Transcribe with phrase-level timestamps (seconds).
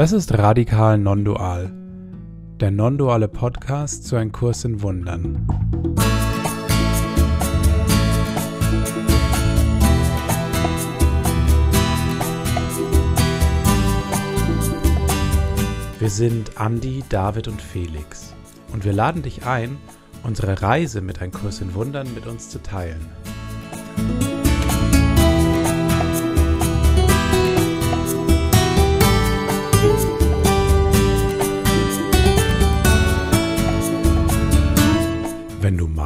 [0.00, 1.70] Das ist Radikal Non-Dual,
[2.58, 5.46] der non-duale Podcast zu einem Kurs in Wundern.
[15.98, 18.34] Wir sind Andi, David und Felix
[18.72, 19.76] und wir laden dich ein,
[20.22, 23.06] unsere Reise mit einem Kurs in Wundern mit uns zu teilen.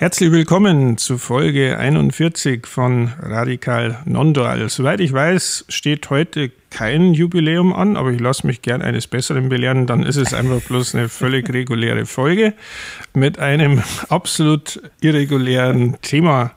[0.00, 4.66] Herzlich willkommen zu Folge 41 von Radikal Nondual.
[4.70, 9.50] Soweit ich weiß, steht heute kein Jubiläum an, aber ich lasse mich gern eines Besseren
[9.50, 9.86] belehren.
[9.86, 12.54] Dann ist es einfach bloß eine völlig reguläre Folge
[13.12, 16.52] mit einem absolut irregulären Thema,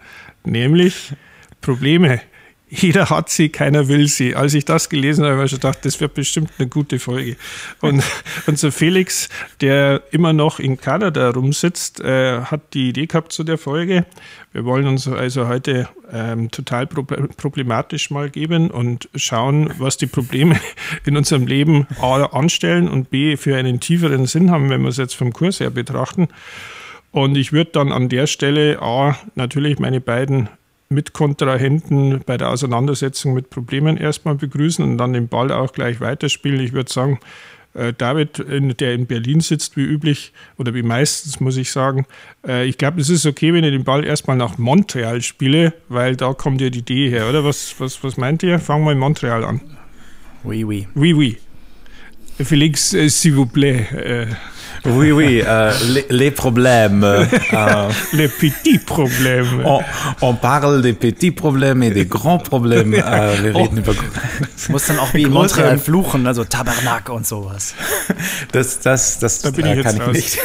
[0.45, 1.11] nämlich
[1.59, 2.21] Probleme
[2.76, 4.36] jeder hat sie, keiner will sie.
[4.36, 7.36] Als ich das gelesen habe, habe ich schon gedacht, das wird bestimmt eine gute Folge.
[7.82, 8.04] Und
[8.48, 9.30] unser Felix,
[9.62, 14.06] der immer noch in Kanada rumsitzt, äh, hat die Idee gehabt zu der Folge.
[14.54, 20.60] Wir wollen uns also heute ähm, total problematisch mal geben und schauen, was die Probleme
[21.06, 24.98] in unserem Leben A anstellen und B für einen tieferen Sinn haben, wenn wir es
[24.98, 26.28] jetzt vom Kurs her betrachten.
[27.12, 30.50] Und ich würde dann an der Stelle A natürlich meine beiden
[30.89, 36.60] Mitkontrahenten bei der Auseinandersetzung mit Problemen erstmal begrüßen und dann den Ball auch gleich weiterspielen.
[36.60, 37.20] Ich würde sagen,
[37.73, 38.44] äh, David,
[38.80, 42.05] der in Berlin sitzt, wie üblich oder wie meistens, muss ich sagen.
[42.48, 46.16] Äh, ich glaube, es ist okay, wenn ich den Ball erstmal nach Montreal spiele, weil
[46.16, 47.44] da kommt ja die Idee her, oder?
[47.44, 48.60] Was, was, was meint ihr?
[48.60, 49.61] Fangen wir in Montreal an.
[50.44, 50.88] Oui, oui.
[50.95, 51.38] Oui, oui.
[52.43, 53.87] Félix, euh, s'il vous plaît.
[53.93, 54.26] Euh,
[54.86, 57.04] Oui, oui, euh, les, les, problèmes.
[57.05, 57.26] Euh,
[58.14, 59.64] les petits problèmes.
[59.64, 59.80] On,
[60.21, 62.93] on, parle des petits Probleme et des grands Probleme.
[62.93, 63.77] Äh, wir reden oh.
[63.77, 63.93] über.
[64.55, 67.76] Das muss dann auch wie in Montreal fluchen, also Tabernak und sowas.
[68.52, 70.39] Das, das, das da bin äh, ich kann ich nicht.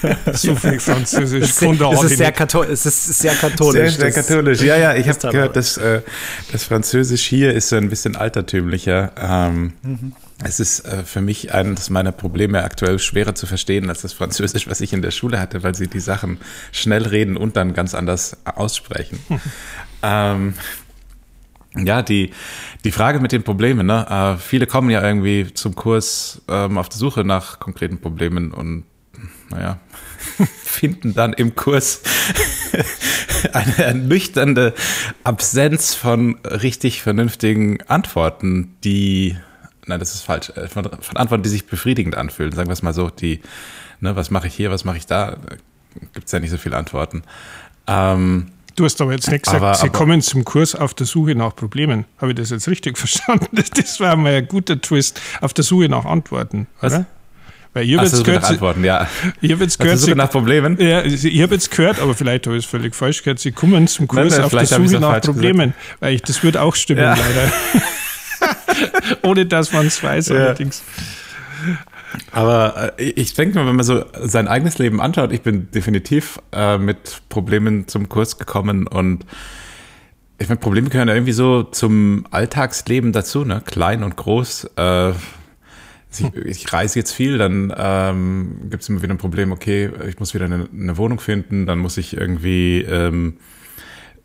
[0.32, 1.42] so viel Französisch.
[1.42, 3.94] Es ist, es ist, sehr, katholisch, es ist sehr katholisch.
[3.94, 4.62] Sehr, sehr katholisch.
[4.62, 6.02] Ja, ja, ich habe gehört, dass äh,
[6.52, 9.10] das Französisch hier ist so ein bisschen altertümlicher.
[9.20, 10.12] Ähm, mhm.
[10.44, 14.68] Es ist äh, für mich eines meiner Probleme aktuell schwerer zu verstehen als das Französisch,
[14.68, 16.38] was ich in der Schule hatte, weil sie die Sachen
[16.72, 19.18] schnell reden und dann ganz anders aussprechen.
[20.02, 20.54] ähm,
[21.76, 22.32] ja, die,
[22.84, 24.06] die Frage mit den Problemen, ne?
[24.08, 28.84] Äh, viele kommen ja irgendwie zum Kurs ähm, auf der Suche nach konkreten Problemen und
[29.50, 29.78] naja,
[30.64, 32.02] finden dann im Kurs
[33.52, 34.74] eine ernüchternde
[35.24, 39.36] Absenz von richtig vernünftigen Antworten, die
[39.86, 42.52] nein, das ist falsch, äh, von, von, Antworten, die sich befriedigend anfühlen.
[42.52, 43.40] Sagen wir es mal so, die,
[44.00, 45.36] ne, was mache ich hier, was mache ich da,
[46.12, 47.22] gibt es ja nicht so viele Antworten.
[47.86, 51.06] Ähm, Du hast aber jetzt nicht gesagt, aber, Sie aber, kommen zum Kurs auf der
[51.06, 52.06] Suche nach Problemen.
[52.18, 53.48] Habe ich das jetzt richtig verstanden?
[53.76, 55.20] Das war mal ein guter Twist.
[55.40, 56.92] Auf der Suche nach Antworten, was?
[56.94, 57.06] oder?
[57.74, 59.06] Weil ihr jetzt gehört, Antworten, ja.
[59.06, 60.76] Habe jetzt gehört, Suche nach Problemen.
[60.78, 63.38] Ja, ich habe jetzt gehört, aber vielleicht habe ich es völlig falsch gehört.
[63.38, 66.00] Sie kommen zum Kurs nein, nein, auf der Suche nach Problemen, gesagt.
[66.00, 67.14] weil ich, das wird auch stimmen ja.
[67.14, 67.52] leider.
[69.22, 70.36] Ohne dass man es weiß, ja.
[70.36, 70.82] allerdings.
[72.30, 76.38] Aber äh, ich denke mal, wenn man so sein eigenes Leben anschaut, ich bin definitiv
[76.52, 79.24] äh, mit Problemen zum Kurs gekommen und
[80.38, 83.62] ich meine, Probleme gehören ja irgendwie so zum Alltagsleben dazu, ne?
[83.64, 84.70] Klein und groß.
[84.76, 89.90] Äh, ich, ich, reise jetzt viel, dann ähm, gibt es immer wieder ein Problem, okay,
[90.08, 93.36] ich muss wieder eine, eine Wohnung finden, dann muss ich irgendwie ähm,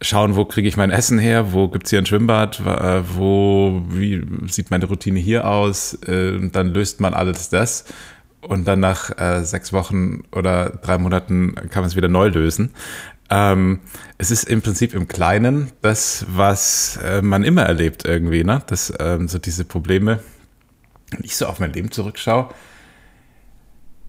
[0.01, 4.23] schauen, wo kriege ich mein Essen her, wo gibt's hier ein Schwimmbad, äh, wo, wie
[4.47, 7.85] sieht meine Routine hier aus, äh, und dann löst man alles das
[8.41, 12.71] und dann nach äh, sechs Wochen oder drei Monaten kann man es wieder neu lösen.
[13.29, 13.81] Ähm,
[14.17, 18.61] es ist im Prinzip im Kleinen das, was äh, man immer erlebt irgendwie, ne?
[18.67, 20.19] Das, ähm, so diese Probleme.
[21.11, 22.49] Wenn ich so auf mein Leben zurückschaue,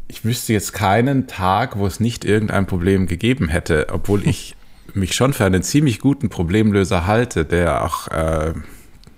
[0.06, 4.56] ich wüsste jetzt keinen Tag, wo es nicht irgendein Problem gegeben hätte, obwohl ich
[4.94, 8.52] mich schon für einen ziemlich guten Problemlöser halte, der auch, äh,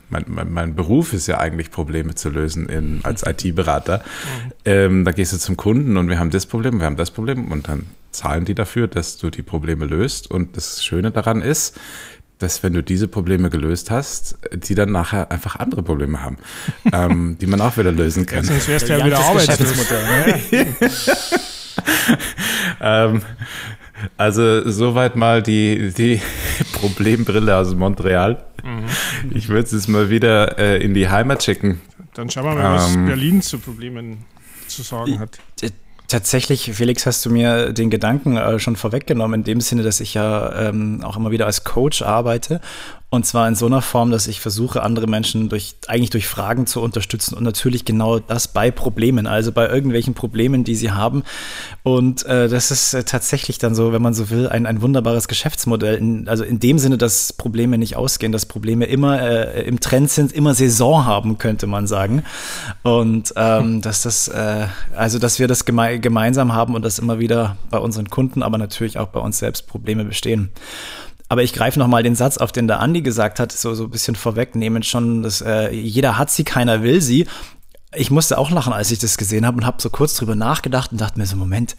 [0.09, 3.99] mein, mein, mein, Beruf ist ja eigentlich Probleme zu lösen in, als IT-Berater.
[3.99, 4.53] Mhm.
[4.65, 7.53] Ähm, da gehst du zum Kunden und wir haben das Problem, wir haben das Problem
[7.53, 10.31] und dann zahlen die dafür, dass du die Probleme löst.
[10.31, 11.79] Und das Schöne daran ist,
[12.39, 16.39] dass wenn du diese Probleme gelöst hast, die dann nachher einfach andere Probleme haben,
[16.93, 18.45] ähm, die man auch wieder lösen kann.
[18.45, 19.91] Sonst wärst du ja wieder arbeitslos.
[20.51, 20.67] Ne?
[22.81, 23.23] ähm,
[24.17, 26.21] also soweit mal die, die
[26.73, 28.43] Problembrille aus Montreal.
[28.63, 28.87] Mhm.
[29.35, 31.81] Ich würde es mal wieder äh, in die Heimat schicken.
[32.15, 34.25] Dann schauen wir mal, was ähm, Berlin zu Problemen
[34.67, 35.39] zu sagen hat.
[36.09, 40.15] Tatsächlich, Felix, hast du mir den Gedanken äh, schon vorweggenommen, in dem Sinne, dass ich
[40.15, 42.61] ja ähm, auch immer wieder als Coach arbeite
[43.11, 46.67] und zwar in so einer Form, dass ich versuche, andere Menschen durch, eigentlich durch Fragen
[46.67, 51.25] zu unterstützen und natürlich genau das bei Problemen, also bei irgendwelchen Problemen, die sie haben.
[51.83, 55.27] Und äh, das ist äh, tatsächlich dann so, wenn man so will, ein, ein wunderbares
[55.27, 55.97] Geschäftsmodell.
[55.97, 60.09] In, also in dem Sinne, dass Probleme nicht ausgehen, dass Probleme immer äh, im Trend
[60.09, 62.23] sind, immer Saison haben, könnte man sagen.
[62.85, 67.19] Und ähm, dass das, äh, also dass wir das geme gemeinsam haben und dass immer
[67.19, 70.51] wieder bei unseren Kunden, aber natürlich auch bei uns selbst Probleme bestehen.
[71.31, 73.91] Aber ich greife nochmal den Satz auf, den der Andi gesagt hat, so, so ein
[73.91, 77.29] bisschen vorwegnehmen schon, dass äh, jeder hat sie, keiner will sie.
[77.95, 80.91] Ich musste auch lachen, als ich das gesehen habe und habe so kurz drüber nachgedacht
[80.91, 81.77] und dachte mir so, Moment,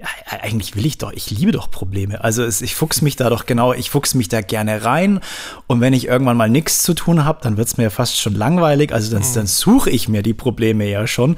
[0.00, 0.06] ja,
[0.42, 2.22] eigentlich will ich doch, ich liebe doch Probleme.
[2.22, 5.18] Also es, ich fuchs mich da doch genau, ich fuchs mich da gerne rein.
[5.66, 8.36] Und wenn ich irgendwann mal nichts zu tun habe, dann wird's mir ja fast schon
[8.36, 8.92] langweilig.
[8.92, 9.34] Also dann, mhm.
[9.34, 11.34] dann suche ich mir die Probleme ja schon.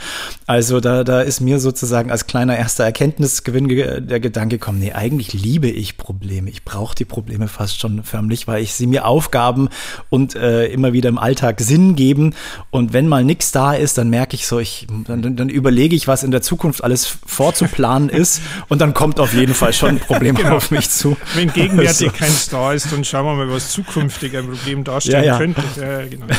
[0.47, 3.67] Also da, da ist mir sozusagen als kleiner erster Erkenntnisgewinn
[4.07, 6.51] der Gedanke gekommen, nee, eigentlich liebe ich Probleme.
[6.51, 9.71] Ich brauche die Probleme fast schon förmlich, weil ich sie mir Aufgaben
[10.11, 12.35] und äh, immer wieder im Alltag Sinn geben.
[12.71, 16.09] Und wenn mal nichts da ist, dann merke ich so, ich, dann, dann überlege ich,
[16.09, 18.43] was in der Zukunft alles vorzuplanen ist.
[18.69, 20.57] Und dann kommt auf jeden Fall schon ein Problem genau.
[20.57, 21.17] auf mich zu.
[21.35, 22.19] Wenn gegenwärtig also.
[22.19, 25.39] kein Star ist, dann schauen wir mal, was zukünftig ein Problem darstellen ja, ja.
[25.39, 25.63] könnte.
[25.81, 26.27] Ja, genau.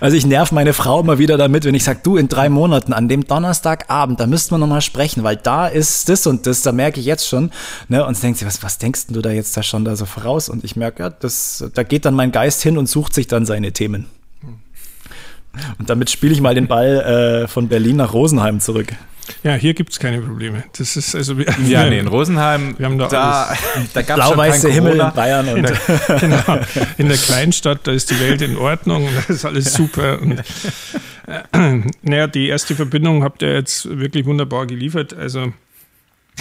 [0.00, 2.92] Also ich nerv meine Frau immer wieder damit, wenn ich sage, du, in drei Monaten,
[2.92, 6.70] an dem Donnerstagabend, da müssten wir nochmal sprechen, weil da ist das und das, da
[6.70, 7.50] merke ich jetzt schon.
[7.88, 8.06] Ne?
[8.06, 10.48] Und sie denkt sie, was, was denkst du da jetzt da schon da so voraus?
[10.48, 13.44] Und ich merke, ja, das, da geht dann mein Geist hin und sucht sich dann
[13.44, 14.06] seine Themen.
[15.78, 18.94] Und damit spiele ich mal den Ball äh, von Berlin nach Rosenheim zurück.
[19.42, 20.64] Ja, hier gibt es keine Probleme.
[20.76, 23.56] Das ist also ja, nee, in Rosenheim, wir haben da, da,
[23.94, 25.48] da gab es blau-weiße Himmel in Bayern.
[25.48, 26.60] Und in, der, genau,
[26.96, 30.20] in der Kleinstadt, da ist die Welt in Ordnung, da ist alles super.
[30.20, 30.42] Und,
[31.52, 35.14] äh, naja, die erste Verbindung habt ihr jetzt wirklich wunderbar geliefert.
[35.14, 35.52] Also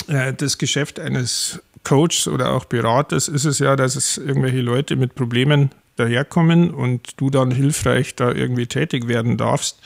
[0.07, 4.95] äh, das Geschäft eines Coaches oder auch Beraters ist es ja, dass es irgendwelche Leute
[4.95, 9.79] mit Problemen daherkommen und du dann hilfreich da irgendwie tätig werden darfst.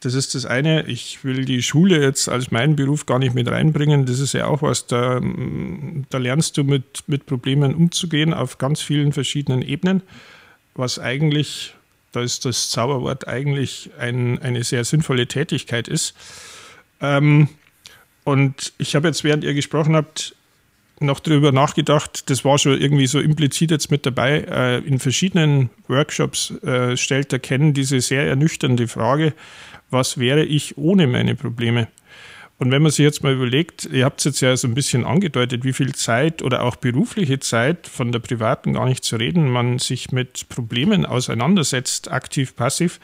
[0.00, 0.86] Das ist das eine.
[0.86, 4.06] Ich will die Schule jetzt als meinen Beruf gar nicht mit reinbringen.
[4.06, 5.20] Das ist ja auch was, da,
[6.10, 10.02] da lernst du mit, mit Problemen umzugehen auf ganz vielen verschiedenen Ebenen,
[10.74, 11.74] was eigentlich,
[12.12, 16.14] da ist das Zauberwort eigentlich ein, eine sehr sinnvolle Tätigkeit ist.
[17.00, 17.48] Ähm,
[18.24, 20.34] und ich habe jetzt, während ihr gesprochen habt,
[21.00, 25.70] noch darüber nachgedacht, das war schon irgendwie so implizit jetzt mit dabei, äh, in verschiedenen
[25.88, 29.34] Workshops äh, stellt der Ken diese sehr ernüchternde Frage,
[29.90, 31.88] was wäre ich ohne meine Probleme?
[32.58, 35.04] Und wenn man sich jetzt mal überlegt, ihr habt es jetzt ja so ein bisschen
[35.04, 39.50] angedeutet, wie viel Zeit oder auch berufliche Zeit, von der privaten gar nicht zu reden,
[39.50, 42.98] man sich mit Problemen auseinandersetzt, aktiv, passiv,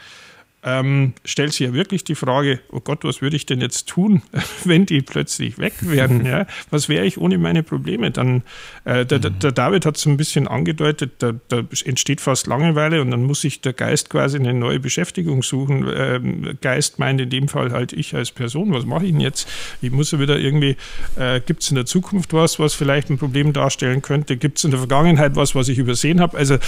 [0.64, 4.22] ähm, stellt sich ja wirklich die Frage, oh Gott, was würde ich denn jetzt tun,
[4.64, 6.22] wenn die plötzlich weg wären?
[6.32, 6.46] Ja?
[6.70, 8.10] Was wäre ich ohne meine Probleme?
[8.10, 8.42] Dann,
[8.84, 13.10] äh, der, der, David hat es ein bisschen angedeutet, da, da, entsteht fast Langeweile und
[13.10, 15.90] dann muss sich der Geist quasi eine neue Beschäftigung suchen.
[15.94, 19.48] Ähm, Geist meint in dem Fall halt ich als Person, was mache ich denn jetzt?
[19.80, 20.76] Ich muss ja wieder irgendwie,
[21.16, 24.36] äh, gibt es in der Zukunft was, was vielleicht ein Problem darstellen könnte?
[24.36, 26.38] Gibt es in der Vergangenheit was, was ich übersehen habe?
[26.38, 26.58] Also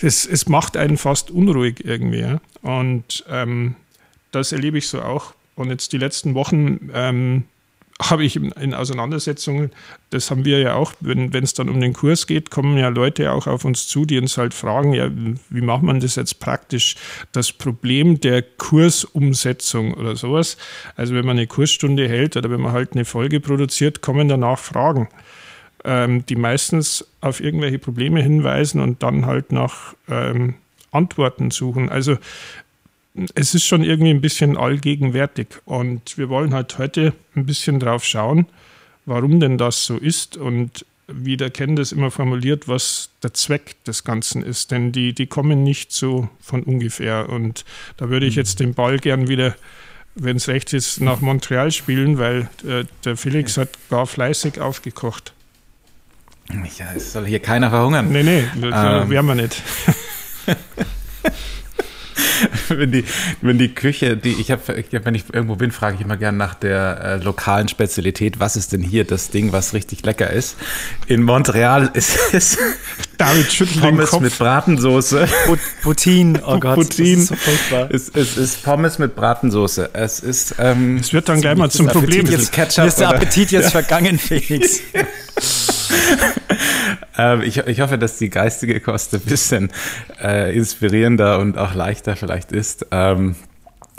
[0.00, 2.20] es, es macht einen fast unruhig irgendwie.
[2.20, 2.40] Ja?
[2.62, 3.74] Und ähm,
[4.32, 5.34] das erlebe ich so auch.
[5.54, 7.44] Und jetzt die letzten Wochen ähm,
[8.00, 9.72] habe ich in Auseinandersetzungen,
[10.10, 13.32] das haben wir ja auch, wenn es dann um den Kurs geht, kommen ja Leute
[13.32, 15.10] auch auf uns zu, die uns halt fragen, ja,
[15.50, 16.96] wie macht man das jetzt praktisch?
[17.32, 20.56] Das Problem der Kursumsetzung oder sowas.
[20.96, 24.58] Also wenn man eine Kursstunde hält oder wenn man halt eine Folge produziert, kommen danach
[24.58, 25.08] Fragen,
[25.84, 30.54] ähm, die meistens auf irgendwelche Probleme hinweisen und dann halt nach ähm,
[30.90, 31.90] Antworten suchen.
[31.90, 32.16] Also
[33.34, 38.04] es ist schon irgendwie ein bisschen allgegenwärtig und wir wollen halt heute ein bisschen drauf
[38.04, 38.46] schauen,
[39.04, 43.82] warum denn das so ist und wie der Ken das immer formuliert, was der Zweck
[43.84, 44.70] des Ganzen ist.
[44.70, 47.28] Denn die, die kommen nicht so von ungefähr.
[47.28, 47.64] Und
[47.96, 49.56] da würde ich jetzt den Ball gern wieder,
[50.14, 55.32] wenn es recht ist, nach Montreal spielen, weil äh, der Felix hat gar fleißig aufgekocht.
[56.78, 58.10] Ja, es soll hier keiner verhungern.
[58.12, 59.10] Nee, nee, ähm.
[59.10, 59.62] werden wir nicht.
[62.68, 63.04] wenn, die,
[63.40, 66.38] wenn die Küche, die ich habe, hab, wenn ich irgendwo bin, frage ich immer gerne
[66.38, 68.40] nach der äh, lokalen Spezialität.
[68.40, 70.56] Was ist denn hier das Ding, was richtig lecker ist?
[71.06, 72.58] In Montreal ist es
[73.20, 75.28] David schüttelt Pommes mit Bratensoße.
[75.82, 77.16] Poutine, oh Gott, Poutine.
[77.16, 77.88] Das ist so furchtbar.
[77.90, 79.90] Es, es, ist Pommes mit Bratensoße.
[79.92, 80.54] Es ist.
[80.58, 82.26] Ähm, es wird dann gleich mal zum Problem.
[82.26, 84.80] Jetzt, Ketchup ist der Appetit jetzt vergangen, Felix.
[87.18, 89.70] ähm, ich, ich hoffe, dass die geistige Kost ein bisschen
[90.22, 92.86] äh, inspirierender und auch leichter vielleicht ist.
[92.90, 93.36] Ähm,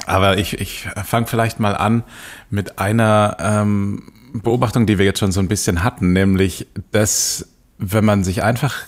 [0.05, 2.03] aber ich, ich fange vielleicht mal an
[2.49, 8.05] mit einer ähm, Beobachtung, die wir jetzt schon so ein bisschen hatten, nämlich, dass wenn
[8.05, 8.83] man sich einfach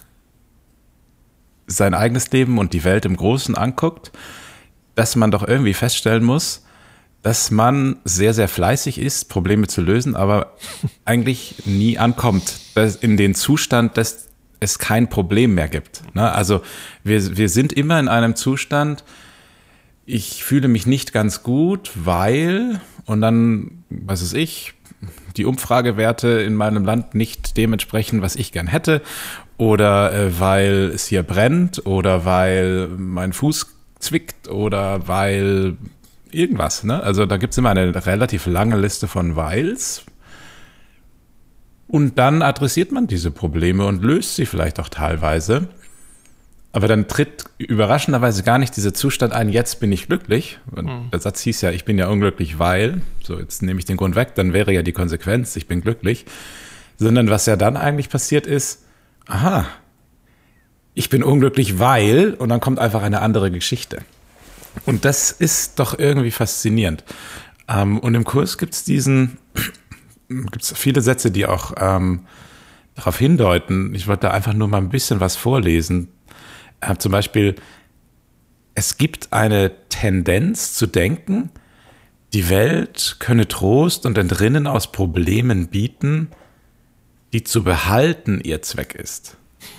[1.67, 4.11] sein eigenes Leben und die Welt im Großen anguckt,
[4.95, 6.62] dass man doch irgendwie feststellen muss,
[7.23, 10.53] dass man sehr, sehr fleißig ist, Probleme zu lösen, aber
[11.05, 12.59] eigentlich nie ankommt
[13.01, 14.27] in den Zustand, dass
[14.59, 16.03] es kein Problem mehr gibt.
[16.13, 16.31] Ne?
[16.31, 16.61] Also
[17.03, 19.03] wir, wir sind immer in einem Zustand,
[20.05, 24.73] ich fühle mich nicht ganz gut, weil, und dann, was ist ich,
[25.37, 29.01] die Umfragewerte in meinem Land nicht dementsprechend, was ich gern hätte,
[29.57, 33.67] oder äh, weil es hier brennt, oder weil mein Fuß
[33.99, 35.77] zwickt, oder weil
[36.33, 36.83] irgendwas.
[36.83, 37.01] Ne?
[37.01, 40.03] Also da gibt es immer eine relativ lange Liste von Weils.
[41.87, 45.67] Und dann adressiert man diese Probleme und löst sie vielleicht auch teilweise.
[46.71, 50.59] Aber dann tritt überraschenderweise gar nicht dieser Zustand ein, jetzt bin ich glücklich.
[50.75, 51.11] Mhm.
[51.11, 54.15] Der Satz hieß ja, ich bin ja unglücklich, weil, so jetzt nehme ich den Grund
[54.15, 56.25] weg, dann wäre ja die Konsequenz, ich bin glücklich.
[56.97, 58.85] Sondern was ja dann eigentlich passiert ist,
[59.27, 59.67] aha,
[60.95, 63.99] ich bin unglücklich, weil, und dann kommt einfach eine andere Geschichte.
[64.85, 67.03] Und das ist doch irgendwie faszinierend.
[67.67, 69.37] Ähm, und im Kurs gibt es diesen,
[70.27, 72.25] gibt es viele Sätze, die auch ähm,
[72.95, 73.93] darauf hindeuten.
[73.95, 76.09] Ich wollte da einfach nur mal ein bisschen was vorlesen.
[76.81, 77.55] Äh, zum Beispiel,
[78.75, 81.51] es gibt eine Tendenz zu denken,
[82.33, 86.29] die Welt könne Trost und Entrinnen aus Problemen bieten,
[87.31, 89.37] die zu behalten ihr Zweck ist.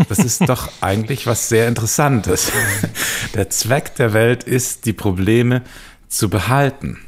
[0.08, 2.50] Das ist doch eigentlich was sehr Interessantes.
[3.34, 5.62] Der Zweck der Welt ist, die Probleme
[6.08, 6.98] zu behalten.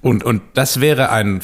[0.00, 1.40] Und, und das wäre ein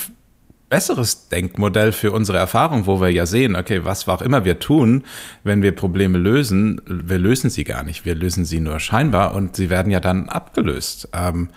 [0.69, 5.05] besseres Denkmodell für unsere Erfahrung, wo wir ja sehen, okay, was auch immer wir tun,
[5.43, 8.05] wenn wir Probleme lösen, wir lösen sie gar nicht.
[8.05, 11.09] Wir lösen sie nur scheinbar und sie werden ja dann abgelöst.
[11.13, 11.49] Ähm,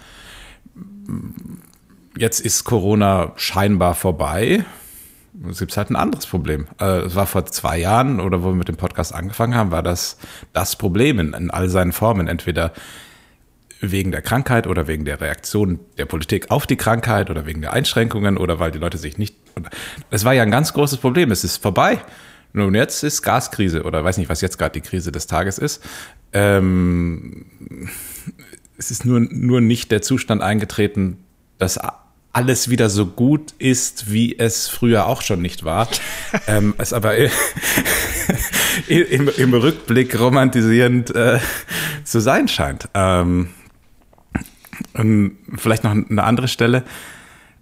[2.18, 4.66] jetzt ist Corona scheinbar vorbei
[5.50, 6.68] es gibt halt ein anderes Problem.
[6.80, 9.84] Äh, es war vor zwei Jahren oder wo wir mit dem Podcast angefangen haben, war
[9.84, 10.18] das
[10.54, 12.28] das Problem in, in all seinen Formen.
[12.28, 12.74] Entweder
[13.80, 17.74] wegen der Krankheit oder wegen der Reaktion der Politik auf die Krankheit oder wegen der
[17.74, 19.36] Einschränkungen oder weil die Leute sich nicht.
[20.12, 21.32] Es war ja ein ganz großes Problem.
[21.32, 22.00] Es ist vorbei.
[22.54, 25.82] Nun, jetzt ist Gaskrise oder weiß nicht, was jetzt gerade die Krise des Tages ist.
[26.34, 27.46] Ähm,
[28.78, 31.24] es ist nur, nur nicht der Zustand eingetreten,
[31.58, 31.80] dass
[32.34, 35.88] alles wieder so gut ist, wie es früher auch schon nicht war.
[36.48, 37.16] ähm, es aber
[38.88, 41.40] im, im, Rückblick romantisierend äh,
[42.04, 42.90] zu sein scheint.
[42.94, 43.50] Ähm,
[44.94, 46.84] und vielleicht noch eine andere Stelle.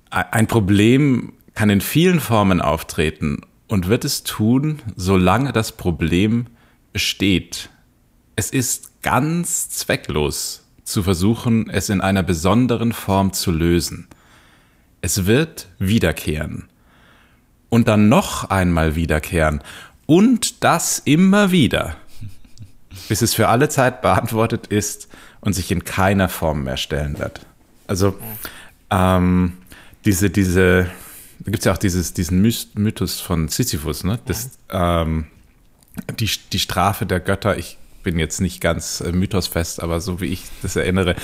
[0.09, 6.47] Ein Problem kann in vielen Formen auftreten und wird es tun, solange das Problem
[6.93, 7.69] besteht.
[8.35, 14.07] Es ist ganz zwecklos zu versuchen, es in einer besonderen Form zu lösen.
[15.01, 16.67] Es wird wiederkehren.
[17.69, 19.61] Und dann noch einmal wiederkehren.
[20.05, 21.95] Und das immer wieder.
[23.07, 25.07] Bis es für alle Zeit beantwortet ist
[25.41, 27.45] und sich in keiner Form mehr stellen wird.
[27.87, 28.19] Also
[28.89, 29.53] ähm,
[30.05, 30.89] diese, diese,
[31.39, 34.19] da gibt es ja auch dieses, diesen Mythos von Sisyphus, ne?
[34.25, 35.27] Das, ähm,
[36.19, 40.27] die, die Strafe der Götter, ich bin jetzt nicht ganz äh, mythosfest, aber so wie
[40.27, 41.15] ich das erinnere,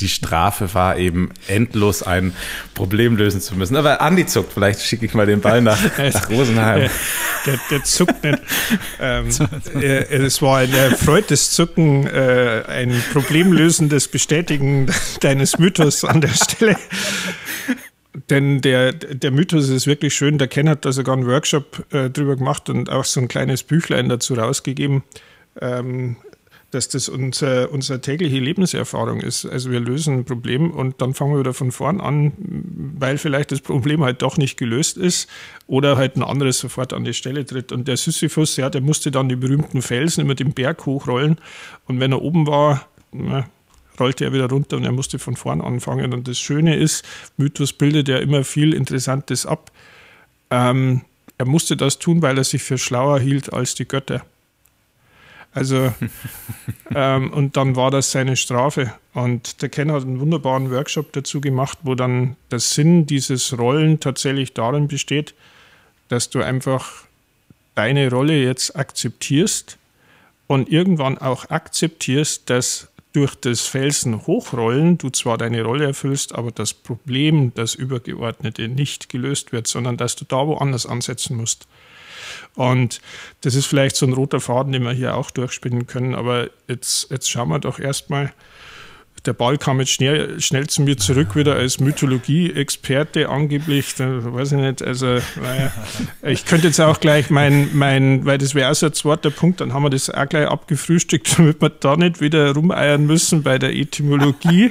[0.00, 2.34] die Strafe war eben endlos ein
[2.74, 3.76] Problem lösen zu müssen.
[3.76, 6.90] Aber Andi zuckt, vielleicht schicke ich mal den Ball nach, nach Rosenheim.
[7.46, 8.38] Der, der, zuckt nicht.
[9.00, 9.28] Ähm,
[9.80, 14.88] äh, es war ein erfreutes Zucken, äh, ein problemlösendes Bestätigen
[15.20, 16.76] deines Mythos an der Stelle.
[18.28, 20.36] Denn der, der Mythos ist wirklich schön.
[20.36, 23.62] Der Ken hat da sogar einen Workshop äh, drüber gemacht und auch so ein kleines
[23.62, 25.02] Büchlein dazu rausgegeben
[25.60, 26.16] ähm,
[26.70, 29.44] dass das unser, unsere tägliche Lebenserfahrung ist.
[29.44, 33.50] Also wir lösen ein Problem und dann fangen wir wieder von vorn an, weil vielleicht
[33.50, 35.28] das Problem halt doch nicht gelöst ist
[35.66, 37.72] oder halt ein anderes sofort an die Stelle tritt.
[37.72, 41.38] Und der Sisyphus, ja, der musste dann die berühmten Felsen immer den Berg hochrollen
[41.86, 43.46] und wenn er oben war, na,
[43.98, 46.14] rollte er wieder runter und er musste von vorn anfangen.
[46.14, 47.04] Und das Schöne ist,
[47.36, 49.70] Mythos bildet ja immer viel Interessantes ab.
[50.50, 51.02] Ähm,
[51.36, 54.24] er musste das tun, weil er sich für schlauer hielt als die Götter.
[55.52, 55.92] Also,
[56.94, 58.92] ähm, und dann war das seine Strafe.
[59.14, 64.00] Und der Ken hat einen wunderbaren Workshop dazu gemacht, wo dann der Sinn dieses Rollen
[64.00, 65.34] tatsächlich darin besteht,
[66.08, 67.04] dass du einfach
[67.74, 69.78] deine Rolle jetzt akzeptierst
[70.46, 76.52] und irgendwann auch akzeptierst, dass durch das Felsen hochrollen du zwar deine Rolle erfüllst, aber
[76.52, 81.66] das Problem, das Übergeordnete, nicht gelöst wird, sondern dass du da woanders ansetzen musst.
[82.54, 83.00] Und
[83.42, 86.14] das ist vielleicht so ein roter Faden, den wir hier auch durchspinnen können.
[86.14, 88.32] Aber jetzt, jetzt schauen wir doch erstmal.
[89.26, 93.94] Der Ball kam jetzt schnell, schnell zu mir zurück, wieder als Mythologie-Experte angeblich.
[93.96, 95.72] Da weiß ich nicht, also naja.
[96.22, 99.60] ich könnte jetzt auch gleich mein, mein weil das wäre auch so ein zweiter Punkt,
[99.60, 103.58] dann haben wir das auch gleich abgefrühstückt, damit wir da nicht wieder rumeiern müssen bei
[103.58, 104.70] der Etymologie.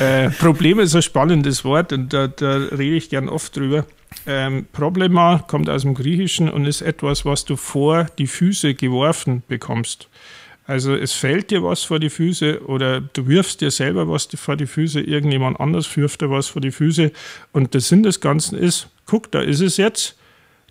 [0.00, 3.86] Äh, Problem ist ein spannendes Wort und da, da rede ich gern oft drüber.
[4.26, 9.42] Ähm, Problema kommt aus dem Griechischen und ist etwas, was du vor die Füße geworfen
[9.46, 10.08] bekommst.
[10.66, 14.56] Also es fällt dir was vor die Füße oder du wirfst dir selber was vor
[14.56, 17.10] die Füße, irgendjemand anders wirft dir was vor die Füße
[17.52, 20.16] und der Sinn des Ganzen ist, guck, da ist es jetzt,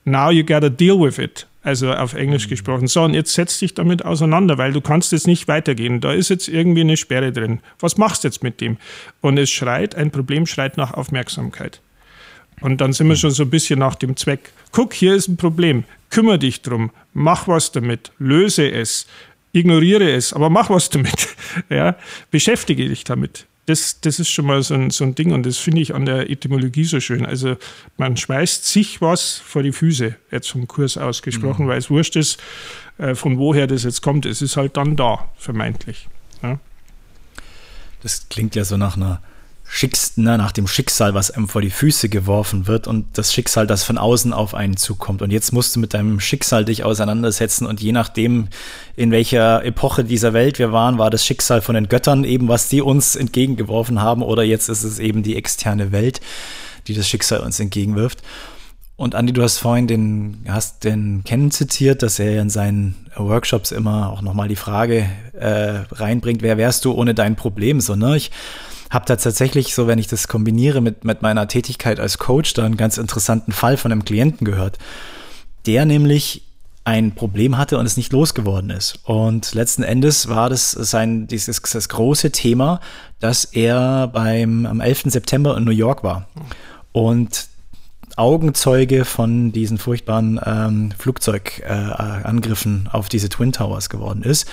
[0.05, 1.48] now you gotta deal with it.
[1.61, 2.49] Also auf Englisch mhm.
[2.51, 2.87] gesprochen.
[2.87, 5.99] So, und jetzt setz dich damit auseinander, weil du kannst jetzt nicht weitergehen.
[5.99, 7.59] Da ist jetzt irgendwie eine Sperre drin.
[7.79, 8.77] Was machst du jetzt mit dem?
[9.21, 11.81] Und es schreit, ein Problem schreit nach Aufmerksamkeit.
[12.61, 14.51] Und dann sind wir schon so ein bisschen nach dem Zweck.
[14.71, 15.83] Guck, hier ist ein Problem.
[16.09, 16.91] Kümmere dich drum.
[17.13, 18.11] Mach was damit.
[18.19, 19.07] Löse es.
[19.53, 20.33] Ignoriere es.
[20.33, 21.29] Aber mach was damit.
[21.69, 21.95] Ja,
[22.31, 23.45] beschäftige dich damit.
[23.69, 26.05] Das, das ist schon mal so ein, so ein Ding und das finde ich an
[26.05, 27.23] der Etymologie so schön.
[27.25, 27.55] Also
[27.97, 31.69] man schmeißt sich was vor die Füße, jetzt vom Kurs ausgesprochen, mhm.
[31.69, 32.39] weil es wurscht ist,
[32.97, 34.25] äh, von woher das jetzt kommt.
[34.25, 36.07] Es ist halt dann da, vermeintlich.
[36.41, 36.59] Ja.
[38.01, 39.21] Das klingt ja so nach einer
[39.71, 43.67] Schicks, ne, nach dem Schicksal, was einem vor die Füße geworfen wird und das Schicksal,
[43.67, 45.21] das von außen auf einen zukommt.
[45.21, 48.47] Und jetzt musst du mit deinem Schicksal dich auseinandersetzen und je nachdem,
[48.95, 52.67] in welcher Epoche dieser Welt wir waren, war das Schicksal von den Göttern eben, was
[52.67, 56.19] die uns entgegengeworfen haben oder jetzt ist es eben die externe Welt,
[56.87, 58.23] die das Schicksal uns entgegenwirft.
[58.95, 63.71] Und Andi, du hast vorhin den, hast den Ken zitiert, dass er in seinen Workshops
[63.71, 65.07] immer auch nochmal die Frage
[65.39, 67.81] äh, reinbringt, wer wärst du ohne dein Problem?
[67.81, 68.17] So, ne?
[68.17, 68.31] Ich,
[68.89, 72.65] habe da tatsächlich so, wenn ich das kombiniere mit, mit meiner Tätigkeit als Coach, da
[72.65, 74.77] einen ganz interessanten Fall von einem Klienten gehört,
[75.65, 76.43] der nämlich
[76.85, 78.99] ein Problem hatte und es nicht losgeworden ist.
[79.03, 82.79] Und letzten Endes war das sein, dieses, das große Thema,
[83.19, 85.03] dass er beim, am 11.
[85.05, 86.27] September in New York war.
[86.91, 87.47] Und
[88.15, 94.47] Augenzeuge von diesen furchtbaren ähm, Flugzeugangriffen äh, auf diese Twin Towers geworden ist.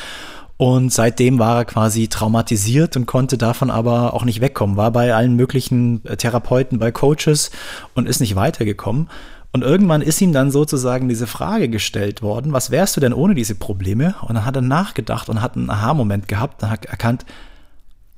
[0.59, 4.77] Und seitdem war er quasi traumatisiert und konnte davon aber auch nicht wegkommen.
[4.77, 7.51] War bei allen möglichen äh, Therapeuten, bei Coaches
[7.95, 9.11] und ist nicht weitergekommen.
[9.53, 13.35] Und irgendwann ist ihm dann sozusagen diese Frage gestellt worden, was wärst du denn ohne
[13.35, 14.15] diese Probleme?
[14.23, 17.25] Und dann hat er nachgedacht und hat einen Aha-Moment gehabt und hat erkannt,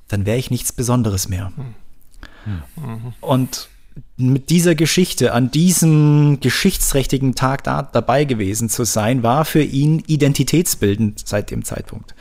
[0.08, 1.52] dann wäre ich nichts Besonderes mehr.
[1.56, 1.74] Hm.
[2.76, 3.12] Mhm.
[3.20, 3.68] Und
[4.16, 10.02] mit dieser Geschichte an diesem geschichtsträchtigen Tag da, dabei gewesen zu sein, war für ihn
[10.06, 12.14] identitätsbildend seit dem Zeitpunkt.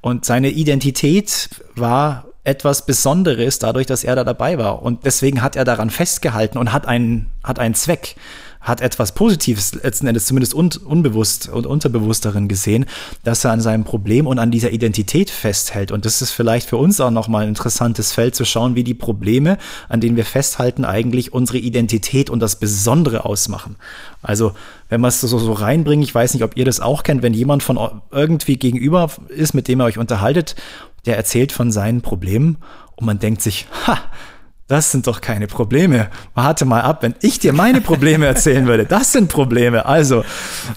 [0.00, 4.82] Und seine Identität war etwas Besonderes dadurch, dass er da dabei war.
[4.82, 8.14] Und deswegen hat er daran festgehalten und hat einen, hat einen Zweck
[8.66, 12.84] hat etwas Positives letzten Endes zumindest un unbewusst und unterbewusst darin gesehen,
[13.22, 15.92] dass er an seinem Problem und an dieser Identität festhält.
[15.92, 18.94] Und das ist vielleicht für uns auch nochmal ein interessantes Feld zu schauen, wie die
[18.94, 19.56] Probleme,
[19.88, 23.76] an denen wir festhalten, eigentlich unsere Identität und das Besondere ausmachen.
[24.20, 24.52] Also,
[24.88, 27.34] wenn man es so, so reinbringt, ich weiß nicht, ob ihr das auch kennt, wenn
[27.34, 27.78] jemand von
[28.10, 30.56] irgendwie gegenüber ist, mit dem ihr euch unterhaltet,
[31.06, 32.58] der erzählt von seinen Problemen
[32.96, 33.98] und man denkt sich, ha,
[34.68, 36.08] das sind doch keine Probleme.
[36.34, 39.86] Warte mal ab, wenn ich dir meine Probleme erzählen würde, das sind Probleme.
[39.86, 40.24] Also,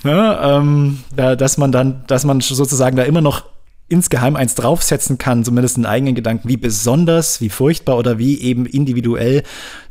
[0.04, 3.46] ne, ähm, da, dass man dann, dass man sozusagen da immer noch
[3.88, 8.68] insgeheim eins draufsetzen kann, zumindest einen eigenen Gedanken, wie besonders, wie furchtbar oder wie eben
[8.68, 9.44] individuell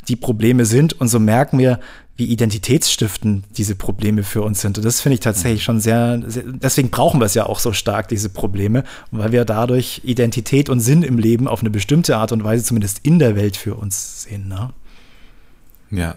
[0.07, 0.99] die Probleme sind.
[0.99, 1.79] Und so merken wir,
[2.19, 4.77] wie identitätsstiftend diese Probleme für uns sind.
[4.77, 7.71] Und das finde ich tatsächlich schon sehr, sehr, deswegen brauchen wir es ja auch so
[7.71, 12.33] stark, diese Probleme, weil wir dadurch Identität und Sinn im Leben auf eine bestimmte Art
[12.33, 14.49] und Weise zumindest in der Welt für uns sehen.
[14.49, 14.71] Ne?
[15.91, 16.15] Ja,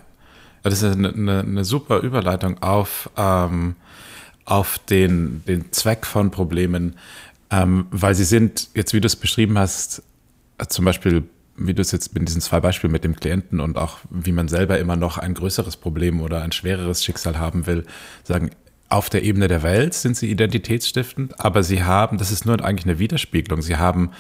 [0.65, 3.77] das ist eine, eine, eine super Überleitung auf, ähm,
[4.45, 6.97] auf den, den Zweck von Problemen,
[7.51, 10.03] ähm, weil sie sind, jetzt wie du es beschrieben hast,
[10.69, 11.23] zum Beispiel
[11.57, 14.49] wie du es jetzt mit diesen zwei Beispielen mit dem Klienten und auch wie man
[14.49, 17.85] selber immer noch ein größeres Problem oder ein schwereres Schicksal haben will,
[18.25, 18.51] sagen,
[18.93, 22.85] auf der Ebene der Welt sind sie identitätsstiftend, aber sie haben, das ist nur eigentlich
[22.85, 24.11] eine Widerspiegelung, sie haben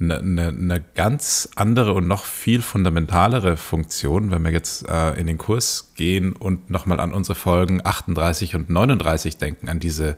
[0.00, 5.26] eine, eine, eine ganz andere und noch viel fundamentalere Funktion, wenn wir jetzt äh, in
[5.26, 10.16] den Kurs gehen und nochmal an unsere Folgen 38 und 39 denken, an diese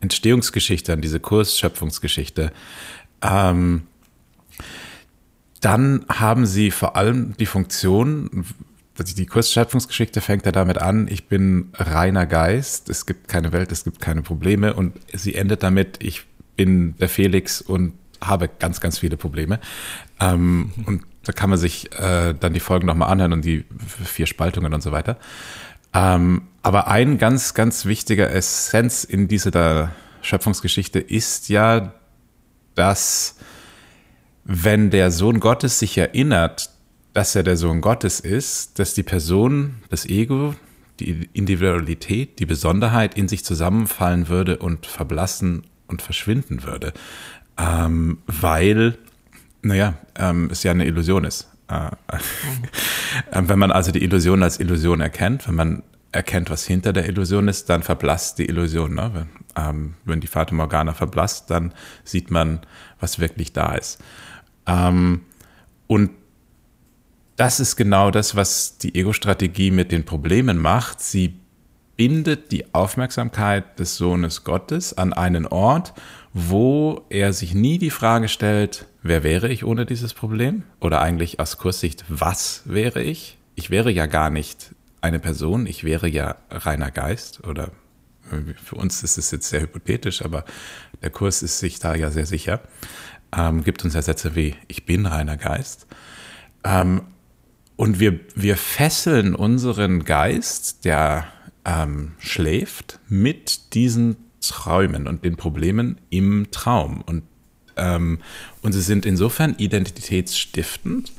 [0.00, 2.50] Entstehungsgeschichte, an diese Kursschöpfungsgeschichte,
[3.22, 3.82] ähm,
[5.66, 8.44] dann haben sie vor allem die Funktion,
[8.96, 13.82] die Kursschöpfungsgeschichte fängt ja damit an, ich bin reiner Geist, es gibt keine Welt, es
[13.82, 16.22] gibt keine Probleme und sie endet damit, ich
[16.54, 19.58] bin der Felix und habe ganz, ganz viele Probleme.
[20.20, 20.84] Ähm, mhm.
[20.84, 23.64] Und da kann man sich äh, dann die Folgen nochmal anhören und die
[24.04, 25.18] vier Spaltungen und so weiter.
[25.92, 29.90] Ähm, aber ein ganz, ganz wichtiger Essenz in dieser
[30.22, 31.92] Schöpfungsgeschichte ist ja,
[32.76, 33.36] dass
[34.46, 36.70] wenn der Sohn Gottes sich erinnert,
[37.12, 40.54] dass er der Sohn Gottes ist, dass die Person, das Ego,
[41.00, 46.92] die Individualität, die Besonderheit in sich zusammenfallen würde und verblassen und verschwinden würde.
[47.58, 48.96] Ähm, weil,
[49.62, 51.48] naja, ähm, es ja eine Illusion ist.
[51.68, 51.90] Äh,
[53.32, 55.82] wenn man also die Illusion als Illusion erkennt, wenn man
[56.12, 58.94] erkennt, was hinter der Illusion ist, dann verblasst die Illusion.
[58.94, 59.10] Ne?
[59.12, 61.72] Wenn, ähm, wenn die Fata Morgana verblasst, dann
[62.04, 62.60] sieht man,
[63.00, 63.98] was wirklich da ist.
[64.66, 65.22] Ähm,
[65.86, 66.10] und
[67.36, 71.00] das ist genau das, was die Ego-Strategie mit den Problemen macht.
[71.00, 71.38] Sie
[71.96, 75.94] bindet die Aufmerksamkeit des Sohnes Gottes an einen Ort,
[76.32, 80.64] wo er sich nie die Frage stellt, wer wäre ich ohne dieses Problem?
[80.80, 83.38] Oder eigentlich aus Kurssicht, was wäre ich?
[83.54, 87.70] Ich wäre ja gar nicht eine Person, ich wäre ja reiner Geist oder
[88.64, 90.44] für uns ist es jetzt sehr hypothetisch, aber
[91.00, 92.60] der Kurs ist sich da ja sehr sicher.
[93.36, 95.86] Ähm, gibt uns ja Sätze wie ich bin reiner Geist.
[96.64, 97.02] Ähm,
[97.76, 101.26] und wir, wir fesseln unseren Geist, der
[101.64, 107.02] ähm, schläft, mit diesen Träumen und den Problemen im Traum.
[107.02, 107.24] Und,
[107.76, 108.20] ähm,
[108.62, 111.12] und sie sind insofern identitätsstiftend,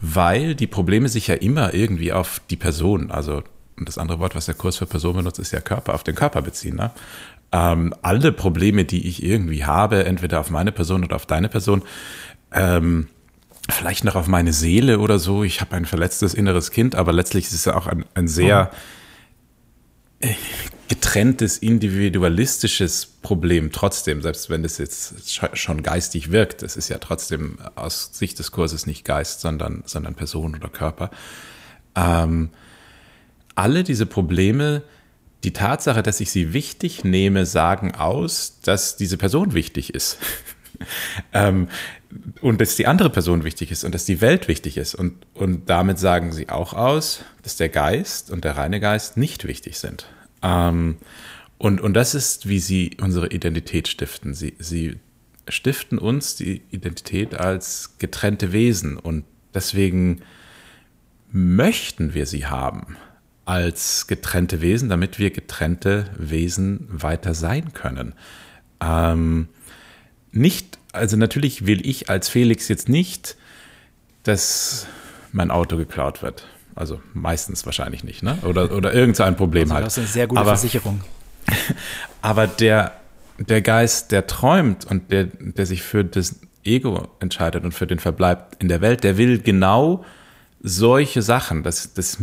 [0.00, 3.42] weil die Probleme sich ja immer irgendwie auf die Person, also
[3.78, 6.14] und das andere Wort, was der Kurs für Person benutzt, ist ja Körper, auf den
[6.14, 6.76] Körper beziehen.
[6.76, 6.92] Ne?
[7.52, 11.82] Ähm, alle Probleme, die ich irgendwie habe, entweder auf meine Person oder auf deine Person,
[12.52, 13.08] ähm,
[13.70, 15.44] vielleicht noch auf meine Seele oder so.
[15.44, 18.70] Ich habe ein verletztes inneres Kind, aber letztlich ist es ja auch ein, ein sehr
[20.20, 20.34] äh,
[20.88, 26.62] getrenntes, individualistisches Problem trotzdem, selbst wenn es jetzt schon geistig wirkt.
[26.62, 31.10] Es ist ja trotzdem aus Sicht des Kurses nicht Geist, sondern, sondern Person oder Körper.
[31.96, 32.50] Ähm,
[33.56, 34.82] alle diese Probleme,
[35.46, 40.18] die Tatsache, dass ich sie wichtig nehme, sagen aus, dass diese Person wichtig ist.
[41.32, 41.68] ähm,
[42.40, 44.96] und dass die andere Person wichtig ist und dass die Welt wichtig ist.
[44.96, 49.46] Und, und damit sagen sie auch aus, dass der Geist und der reine Geist nicht
[49.46, 50.06] wichtig sind.
[50.42, 50.96] Ähm,
[51.58, 54.34] und, und das ist, wie sie unsere Identität stiften.
[54.34, 54.96] Sie, sie
[55.46, 60.22] stiften uns die Identität als getrennte Wesen und deswegen
[61.30, 62.96] möchten wir sie haben
[63.46, 68.14] als getrennte Wesen, damit wir getrennte Wesen weiter sein können.
[68.80, 69.48] Ähm,
[70.32, 73.36] nicht, also natürlich will ich als Felix jetzt nicht,
[74.24, 74.86] dass
[75.32, 76.46] mein Auto geklaut wird.
[76.74, 78.36] Also meistens wahrscheinlich nicht, ne?
[78.42, 79.86] Oder, oder irgend so ein Problem also, halt.
[79.86, 81.00] Das ist eine sehr gute aber, Versicherung.
[82.22, 82.92] Aber der,
[83.38, 88.00] der Geist, der träumt und der, der sich für das Ego entscheidet und für den
[88.00, 90.04] Verbleib in der Welt, der will genau
[90.60, 92.18] solche Sachen, dass, dass,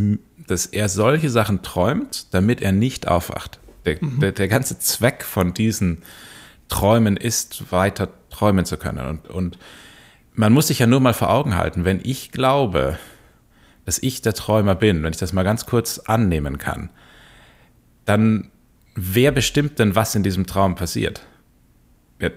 [0.48, 3.60] dass er solche Sachen träumt, damit er nicht aufwacht.
[3.86, 4.20] Der, mhm.
[4.20, 6.04] der, der ganze Zweck von diesen
[6.70, 9.06] Träumen ist, weiter träumen zu können.
[9.08, 9.58] Und, und
[10.34, 12.98] man muss sich ja nur mal vor Augen halten, wenn ich glaube,
[13.86, 16.90] dass ich der Träumer bin, wenn ich das mal ganz kurz annehmen kann,
[18.06, 18.50] dann
[18.96, 21.22] wer bestimmt denn, was in diesem Traum passiert?
[22.20, 22.30] Ja,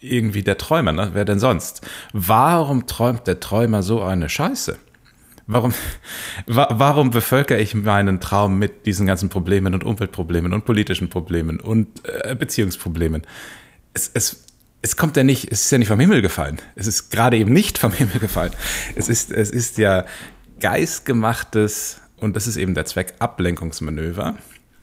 [0.00, 1.10] irgendwie der Träumer, ne?
[1.12, 1.86] wer denn sonst?
[2.12, 4.78] Warum träumt der Träumer so eine Scheiße?
[5.46, 5.74] Warum,
[6.46, 11.60] wa warum bevölkere ich meinen Traum mit diesen ganzen Problemen und Umweltproblemen und politischen Problemen
[11.60, 13.22] und äh, Beziehungsproblemen?
[13.92, 14.44] Es, es,
[14.80, 16.60] es kommt ja nicht, es ist ja nicht vom Himmel gefallen.
[16.76, 18.52] Es ist gerade eben nicht vom Himmel gefallen.
[18.94, 20.06] Es ist, es ist ja
[20.60, 24.36] geistgemachtes, und das ist eben der Zweck, Ablenkungsmanöver,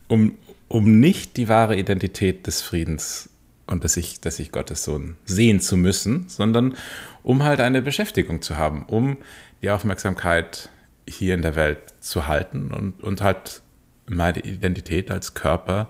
[0.07, 3.29] um, um nicht die wahre Identität des Friedens
[3.65, 6.75] und des Ich, des Ich Gottes Sohn sehen zu müssen, sondern
[7.23, 9.17] um halt eine Beschäftigung zu haben, um
[9.61, 10.69] die Aufmerksamkeit
[11.07, 13.61] hier in der Welt zu halten und, und halt
[14.07, 15.89] meine Identität als Körper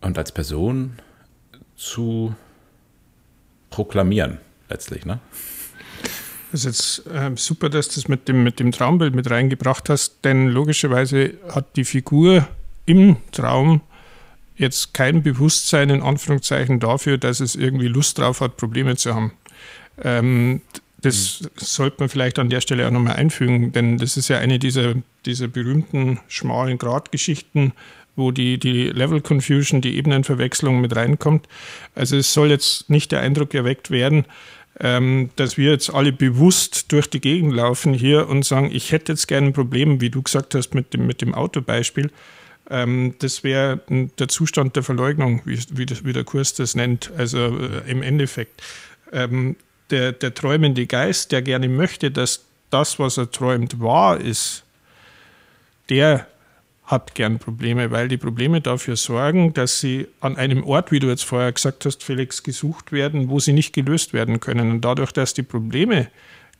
[0.00, 0.98] und als Person
[1.76, 2.34] zu
[3.70, 4.38] proklamieren,
[4.68, 5.04] letztlich.
[5.04, 5.20] Ne?
[6.52, 9.88] Das ist jetzt äh, super, dass du das mit dem, mit dem Traumbild mit reingebracht
[9.88, 12.48] hast, denn logischerweise hat die Figur
[12.86, 13.82] im Traum
[14.56, 19.32] jetzt kein Bewusstsein in Anführungszeichen dafür, dass es irgendwie Lust drauf hat, Probleme zu haben.
[20.02, 20.62] Ähm,
[21.02, 24.58] das sollte man vielleicht an der Stelle auch nochmal einfügen, denn das ist ja eine
[24.58, 24.94] dieser,
[25.26, 27.72] dieser berühmten schmalen Gratgeschichten,
[28.16, 31.46] wo die, die Level Confusion, die Ebenenverwechslung mit reinkommt.
[31.94, 34.26] Also es soll jetzt nicht der Eindruck erweckt werden,
[34.78, 39.12] ähm, dass wir jetzt alle bewusst durch die Gegend laufen hier und sagen, ich hätte
[39.12, 42.10] jetzt gerne ein Problem, wie du gesagt hast mit dem, mit dem Autobeispiel.
[42.68, 47.10] Ähm, das wäre der Zustand der Verleugnung, wie, wie, das, wie der Kurs das nennt.
[47.16, 48.62] Also äh, im Endeffekt.
[49.12, 49.56] Ähm,
[49.90, 54.64] der, der träumende Geist, der gerne möchte, dass das, was er träumt, wahr ist,
[55.88, 56.26] der
[56.84, 61.08] hat gern Probleme, weil die Probleme dafür sorgen, dass sie an einem Ort, wie du
[61.08, 64.70] jetzt vorher gesagt hast, Felix, gesucht werden, wo sie nicht gelöst werden können.
[64.72, 66.08] Und dadurch, dass die Probleme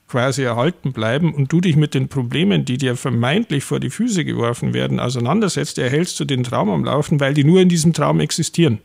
[0.08, 4.24] quasi erhalten bleiben und du dich mit den Problemen, die dir vermeintlich vor die Füße
[4.24, 8.20] geworfen werden, auseinandersetzt, erhältst du den Traum am Laufen, weil die nur in diesem Traum
[8.20, 8.80] existieren.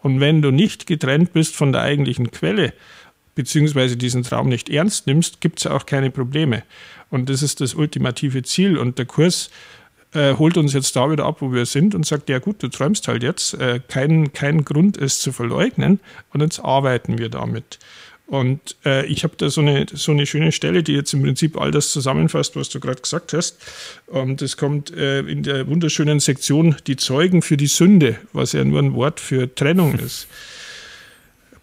[0.00, 2.72] Und wenn du nicht getrennt bist von der eigentlichen Quelle,
[3.36, 6.64] beziehungsweise diesen Traum nicht ernst nimmst, gibt es auch keine Probleme.
[7.10, 8.76] Und das ist das ultimative Ziel.
[8.76, 9.50] Und der Kurs
[10.12, 12.68] äh, holt uns jetzt da wieder ab, wo wir sind und sagt, ja gut, du
[12.68, 16.00] träumst halt jetzt, äh, kein, kein Grund, es zu verleugnen
[16.32, 17.78] und jetzt arbeiten wir damit.
[18.26, 21.60] Und äh, ich habe da so eine, so eine schöne Stelle, die jetzt im Prinzip
[21.60, 23.58] all das zusammenfasst, was du gerade gesagt hast.
[24.12, 28.64] Ähm, das kommt äh, in der wunderschönen Sektion Die Zeugen für die Sünde, was ja
[28.64, 30.26] nur ein Wort für Trennung ist.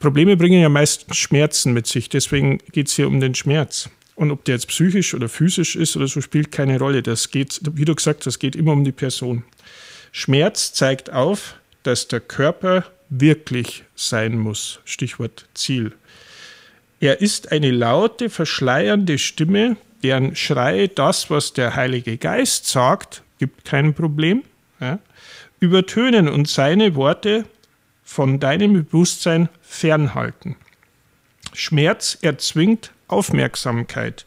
[0.03, 3.89] Probleme bringen ja meist Schmerzen mit sich, deswegen geht es hier um den Schmerz.
[4.15, 7.01] Und ob der jetzt psychisch oder physisch ist oder so, spielt keine Rolle.
[7.01, 9.45] Das geht, wie du gesagt hast, geht immer um die Person.
[10.11, 14.81] Schmerz zeigt auf, dass der Körper wirklich sein muss.
[14.83, 15.93] Stichwort Ziel.
[16.99, 23.63] Er ist eine laute, verschleiernde Stimme, deren Schrei das, was der Heilige Geist sagt, gibt
[23.63, 24.43] kein Problem,
[24.81, 24.99] ja,
[25.61, 27.45] übertönen und seine Worte
[28.03, 30.55] von deinem Bewusstsein fernhalten.
[31.53, 34.25] Schmerz erzwingt Aufmerksamkeit,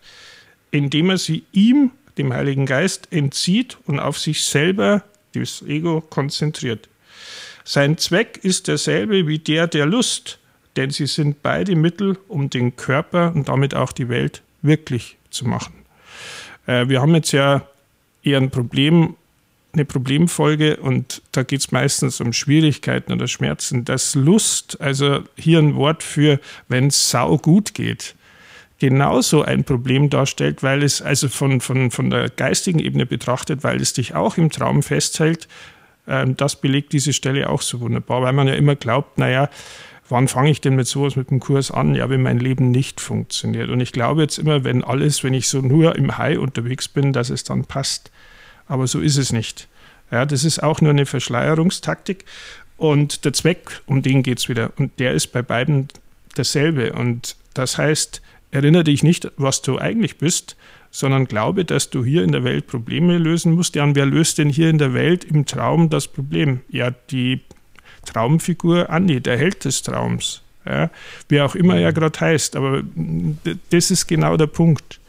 [0.70, 5.02] indem er sie ihm, dem Heiligen Geist, entzieht und auf sich selber,
[5.34, 6.88] das Ego, konzentriert.
[7.64, 10.38] Sein Zweck ist derselbe wie der der Lust,
[10.76, 15.46] denn sie sind beide Mittel, um den Körper und damit auch die Welt wirklich zu
[15.46, 15.74] machen.
[16.66, 17.66] Äh, wir haben jetzt ja
[18.22, 19.16] eher ein Problem,
[19.76, 23.84] eine Problemfolge und da geht es meistens um Schwierigkeiten oder Schmerzen.
[23.84, 28.14] Das Lust, also hier ein Wort für, wenn es sau gut geht,
[28.78, 33.80] genauso ein Problem darstellt, weil es also von, von, von der geistigen Ebene betrachtet, weil
[33.80, 35.48] es dich auch im Traum festhält.
[36.08, 39.48] Ähm, das belegt diese Stelle auch so wunderbar, weil man ja immer glaubt, naja,
[40.08, 41.94] wann fange ich denn mit sowas mit dem Kurs an?
[41.94, 43.70] Ja, wenn mein Leben nicht funktioniert.
[43.70, 47.12] Und ich glaube jetzt immer, wenn alles, wenn ich so nur im High unterwegs bin,
[47.12, 48.10] dass es dann passt.
[48.68, 49.68] Aber so ist es nicht.
[50.10, 52.24] Ja, das ist auch nur eine Verschleierungstaktik.
[52.76, 54.72] Und der Zweck, um den geht es wieder.
[54.76, 55.88] Und der ist bei beiden
[56.34, 56.92] dasselbe.
[56.92, 58.20] Und das heißt,
[58.56, 60.56] Erinnere dich nicht, was du eigentlich bist,
[60.90, 63.74] sondern glaube, dass du hier in der Welt Probleme lösen musst.
[63.74, 66.60] Ja, und wer löst denn hier in der Welt im Traum das Problem?
[66.70, 67.40] Ja, die
[68.06, 70.42] Traumfigur Andi, der Held des Traums.
[70.64, 70.90] Ja,
[71.28, 72.82] wie auch immer er gerade heißt, aber
[73.70, 75.00] das ist genau der Punkt.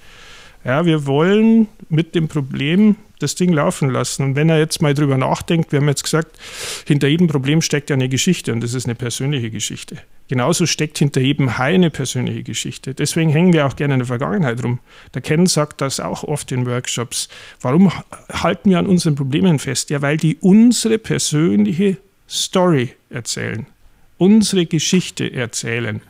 [0.67, 4.23] Ja, wir wollen mit dem Problem das Ding laufen lassen.
[4.23, 6.37] Und wenn er jetzt mal drüber nachdenkt, wir haben jetzt gesagt,
[6.85, 9.97] hinter jedem Problem steckt ja eine Geschichte und das ist eine persönliche Geschichte.
[10.27, 12.93] Genauso steckt hinter jedem Hai eine persönliche Geschichte.
[12.93, 14.79] Deswegen hängen wir auch gerne in der Vergangenheit rum.
[15.13, 17.29] Der Ken sagt das auch oft in Workshops.
[17.61, 17.89] Warum
[18.29, 19.89] halten wir an unseren Problemen fest?
[19.89, 21.95] Ja, weil die unsere persönliche
[22.29, 23.67] Story erzählen,
[24.17, 26.01] unsere Geschichte erzählen.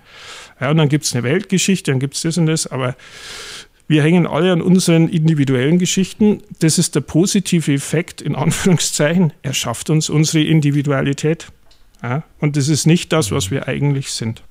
[0.60, 2.96] Ja, und dann gibt es eine Weltgeschichte, dann gibt es das und das, aber
[3.88, 6.42] wir hängen alle an unseren individuellen Geschichten.
[6.60, 9.34] Das ist der positive Effekt, in Anführungszeichen.
[9.44, 11.48] Er schafft uns unsere Individualität.
[12.04, 12.24] Ja?
[12.40, 14.44] Und das ist nicht das, was wir eigentlich sind.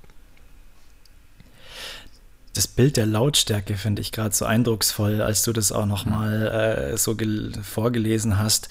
[2.57, 6.97] Das Bild der Lautstärke finde ich gerade so eindrucksvoll, als du das auch nochmal äh,
[6.97, 7.15] so
[7.63, 8.71] vorgelesen hast,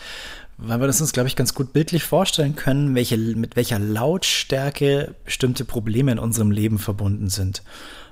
[0.58, 5.14] weil wir das uns, glaube ich, ganz gut bildlich vorstellen können, welche, mit welcher Lautstärke
[5.24, 7.62] bestimmte Probleme in unserem Leben verbunden sind.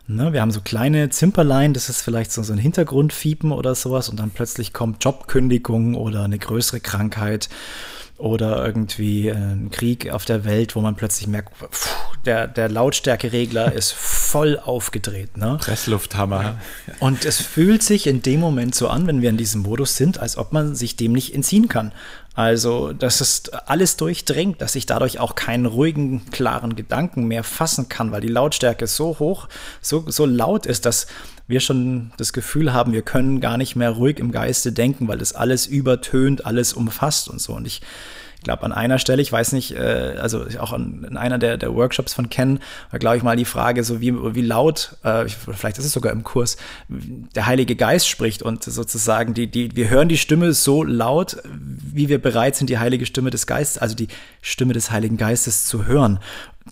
[0.05, 4.09] Ne, wir haben so kleine Zimperlein, das ist vielleicht so, so ein Hintergrundfiepen oder sowas
[4.09, 7.49] und dann plötzlich kommt Jobkündigung oder eine größere Krankheit
[8.17, 11.95] oder irgendwie äh, ein Krieg auf der Welt, wo man plötzlich merkt, pff,
[12.25, 15.37] der, der Lautstärkeregler ist voll aufgedreht.
[15.37, 15.57] Ne?
[15.59, 16.59] Presslufthammer.
[16.99, 20.19] Und es fühlt sich in dem Moment so an, wenn wir in diesem Modus sind,
[20.19, 21.91] als ob man sich dem nicht entziehen kann.
[22.35, 27.89] Also, dass es alles durchdringt, dass ich dadurch auch keinen ruhigen, klaren Gedanken mehr fassen
[27.89, 29.47] kann, weil die Lautstärke so hoch,
[29.81, 31.05] so, so laut ist, dass
[31.47, 35.19] wir schon das Gefühl haben, wir können gar nicht mehr ruhig im Geiste denken, weil
[35.19, 37.53] das alles übertönt, alles umfasst und so.
[37.53, 37.81] Und ich
[38.43, 41.73] glaube, an einer Stelle, ich weiß nicht, äh, also auch an, in einer der, der
[41.73, 42.59] Workshops von Ken,
[42.91, 46.11] war, glaube ich, mal die Frage, so wie, wie laut, äh, vielleicht ist es sogar
[46.11, 46.57] im Kurs,
[46.89, 52.09] der Heilige Geist spricht und sozusagen die, die, wir hören die Stimme so laut, wie
[52.09, 54.07] wir bereit sind, die heilige Stimme des Geistes, also die
[54.41, 56.19] Stimme des Heiligen Geistes zu hören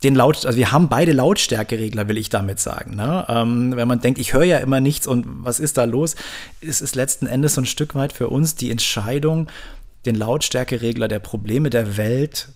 [0.03, 2.95] den Laut, also wir haben beide Lautstärkeregler, will ich damit sagen.
[2.95, 3.25] Ne?
[3.27, 6.15] Ähm, wenn man denkt, ich höre ja immer nichts und was ist da los,
[6.61, 9.47] ist es letzten Endes so ein Stück weit für uns die Entscheidung,
[10.05, 12.49] den Lautstärkeregler der Probleme der Welt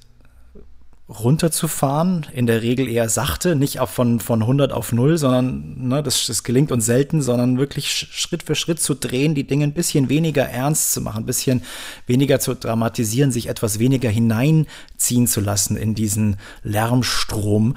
[1.08, 6.02] runterzufahren, in der Regel eher sachte, nicht auf von, von 100 auf 0, sondern ne,
[6.02, 9.74] das, das gelingt uns selten, sondern wirklich Schritt für Schritt zu drehen, die Dinge ein
[9.74, 11.62] bisschen weniger ernst zu machen, ein bisschen
[12.08, 17.76] weniger zu dramatisieren, sich etwas weniger hineinziehen zu lassen in diesen Lärmstrom.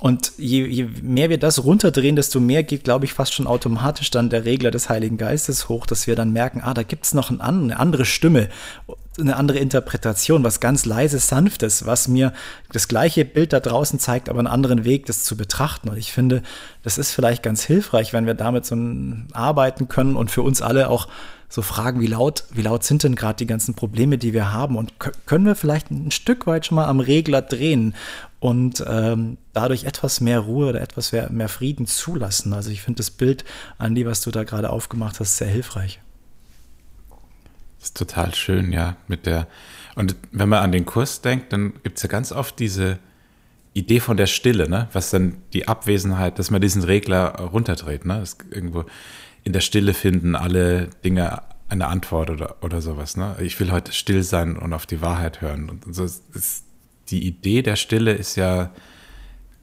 [0.00, 4.10] Und je, je mehr wir das runterdrehen, desto mehr geht, glaube ich, fast schon automatisch
[4.10, 7.30] dann der Regler des Heiligen Geistes hoch, dass wir dann merken, ah, da gibt's noch
[7.30, 8.48] ein, eine andere Stimme,
[9.18, 12.32] eine andere Interpretation, was ganz leise, sanftes, was mir
[12.72, 15.88] das gleiche Bild da draußen zeigt, aber einen anderen Weg, das zu betrachten.
[15.88, 16.42] Und ich finde,
[16.84, 18.76] das ist vielleicht ganz hilfreich, wenn wir damit so
[19.32, 21.08] arbeiten können und für uns alle auch
[21.48, 24.76] so fragen, wie laut, wie laut sind denn gerade die ganzen Probleme, die wir haben?
[24.76, 24.92] Und
[25.26, 27.94] können wir vielleicht ein Stück weit schon mal am Regler drehen
[28.40, 32.52] und ähm, dadurch etwas mehr Ruhe oder etwas mehr, Frieden zulassen?
[32.52, 33.44] Also ich finde das Bild,
[33.78, 36.00] Andi, was du da gerade aufgemacht hast, sehr hilfreich.
[37.78, 38.96] Das ist total schön, ja.
[39.06, 39.46] Mit der,
[39.94, 42.98] und wenn man an den Kurs denkt, dann gibt es ja ganz oft diese
[43.74, 44.88] Idee von der Stille, ne?
[44.92, 48.18] Was dann die Abwesenheit, dass man diesen Regler runterdreht, ne?
[48.20, 48.84] Das irgendwo
[49.44, 53.16] in der Stille finden alle Dinge eine Antwort oder, oder sowas.
[53.16, 53.36] Ne?
[53.40, 55.68] Ich will heute still sein und auf die Wahrheit hören.
[55.68, 56.64] Und so ist,
[57.10, 58.70] die Idee der Stille ist ja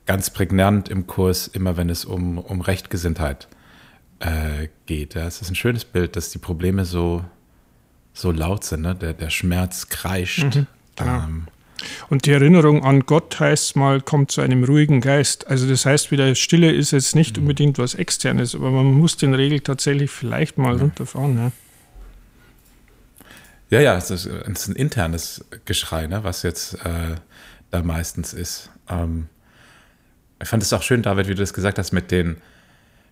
[0.05, 3.47] ganz prägnant im Kurs, immer wenn es um, um Rechtgesinntheit
[4.19, 5.15] äh, geht.
[5.15, 5.25] Ja?
[5.25, 7.23] Es ist ein schönes Bild, dass die Probleme so,
[8.13, 8.81] so laut sind.
[8.81, 8.95] Ne?
[8.95, 10.55] Der, der Schmerz kreischt.
[10.55, 11.11] Mhm, genau.
[11.11, 11.47] ähm,
[12.09, 15.47] und die Erinnerung an Gott heißt mal, kommt zu einem ruhigen Geist.
[15.47, 17.43] Also das heißt wieder, Stille ist jetzt nicht mhm.
[17.43, 20.81] unbedingt was Externes, aber man muss den Regel tatsächlich vielleicht mal mhm.
[20.81, 21.37] runterfahren.
[21.37, 21.51] Ja.
[23.71, 27.15] Ja, ja, es ist, ein internes Geschrei, ne, was jetzt äh,
[27.75, 28.69] da meistens ist.
[28.89, 29.27] Ähm,
[30.41, 32.37] ich fand es auch schön, David, wie du das gesagt hast, mit den,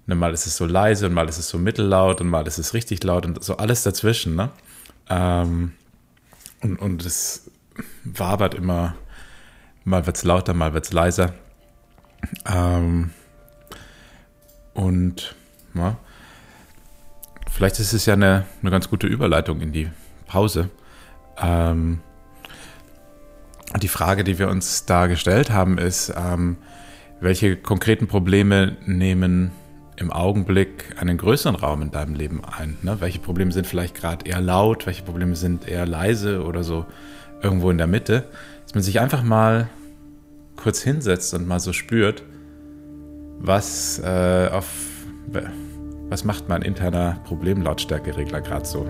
[0.08, 2.58] ne, mal ist es so leise und mal ist es so mittellaut und mal ist
[2.58, 4.36] es richtig laut und so alles dazwischen.
[4.36, 4.50] Ne?
[5.10, 5.74] Ähm,
[6.62, 7.50] und, und das
[8.04, 8.96] wabert immer,
[9.84, 11.34] mal wird es lauter, mal wird es leiser.
[12.46, 13.12] Ähm,
[14.74, 15.36] und
[15.74, 15.98] ja,
[17.52, 19.90] vielleicht ist es ja eine, eine ganz gute Überleitung in die
[20.28, 20.70] Pause.
[21.38, 22.02] Ähm,
[23.82, 26.58] die Frage, die wir uns da gestellt haben, ist, ähm,
[27.20, 29.52] welche konkreten Probleme nehmen
[29.96, 32.78] im Augenblick einen größeren Raum in deinem Leben ein?
[32.82, 32.98] Ne?
[33.00, 36.86] Welche Probleme sind vielleicht gerade eher laut, welche Probleme sind eher leise oder so?
[37.44, 38.24] irgendwo in der Mitte,
[38.64, 39.68] dass man sich einfach mal
[40.56, 42.24] kurz hinsetzt und mal so spürt,
[43.40, 44.68] was äh, auf
[46.10, 48.86] was macht mein interner Problemlautstärkeregler gerade so.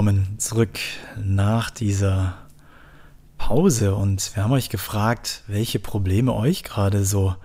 [0.00, 0.78] Willkommen zurück
[1.22, 2.38] nach dieser
[3.36, 7.36] Pause und wir haben euch gefragt, welche Probleme euch gerade so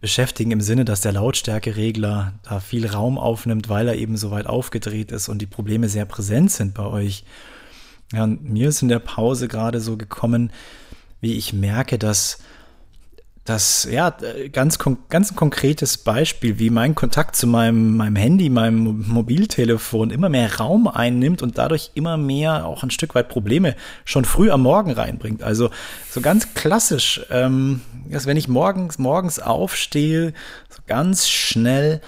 [0.00, 4.46] beschäftigen im Sinne, dass der Lautstärkeregler da viel Raum aufnimmt, weil er eben so weit
[4.46, 7.26] aufgedreht ist und die Probleme sehr präsent sind bei euch.
[8.14, 10.50] Ja, und mir ist in der Pause gerade so gekommen,
[11.20, 12.38] wie ich merke, dass
[13.48, 14.14] das, ja,
[14.52, 14.78] ganz,
[15.08, 20.56] ganz ein konkretes Beispiel, wie mein Kontakt zu meinem, meinem Handy, meinem Mobiltelefon immer mehr
[20.56, 23.74] Raum einnimmt und dadurch immer mehr auch ein Stück weit Probleme
[24.04, 25.42] schon früh am Morgen reinbringt.
[25.42, 25.70] Also
[26.10, 27.80] so ganz klassisch, ähm,
[28.10, 30.34] dass wenn ich morgens, morgens aufstehe,
[30.68, 32.02] so ganz schnell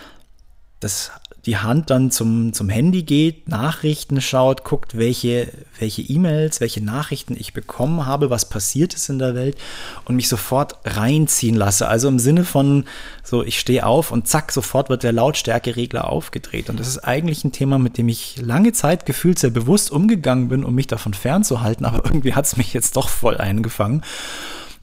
[0.80, 1.11] das
[1.47, 7.34] die Hand dann zum, zum Handy geht, Nachrichten schaut, guckt, welche, welche E-Mails, welche Nachrichten
[7.38, 9.57] ich bekommen habe, was passiert ist in der Welt
[10.05, 11.88] und mich sofort reinziehen lasse.
[11.88, 12.84] Also im Sinne von
[13.22, 16.68] so, ich stehe auf und zack, sofort wird der Lautstärkeregler aufgedreht.
[16.68, 20.49] Und das ist eigentlich ein Thema, mit dem ich lange Zeit gefühlt sehr bewusst umgegangen
[20.49, 24.03] bin, um mich davon fernzuhalten, aber irgendwie hat es mich jetzt doch voll eingefangen.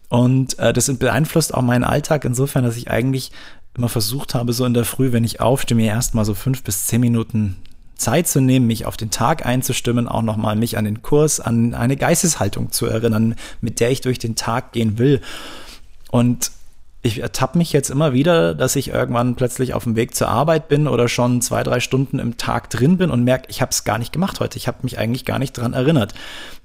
[0.10, 3.32] Und äh, das beeinflusst auch meinen Alltag insofern, dass ich eigentlich
[3.78, 6.88] immer versucht habe, so in der Früh, wenn ich aufstehe, mir erstmal so fünf bis
[6.88, 7.58] zehn Minuten
[7.96, 11.74] Zeit zu nehmen, mich auf den Tag einzustimmen, auch nochmal mich an den Kurs, an
[11.74, 15.22] eine Geisteshaltung zu erinnern, mit der ich durch den Tag gehen will.
[16.12, 16.52] Und
[17.04, 20.68] ich ertappe mich jetzt immer wieder, dass ich irgendwann plötzlich auf dem Weg zur Arbeit
[20.68, 23.84] bin oder schon zwei, drei Stunden im Tag drin bin und merke, ich habe es
[23.84, 24.58] gar nicht gemacht heute.
[24.58, 26.14] Ich habe mich eigentlich gar nicht dran erinnert.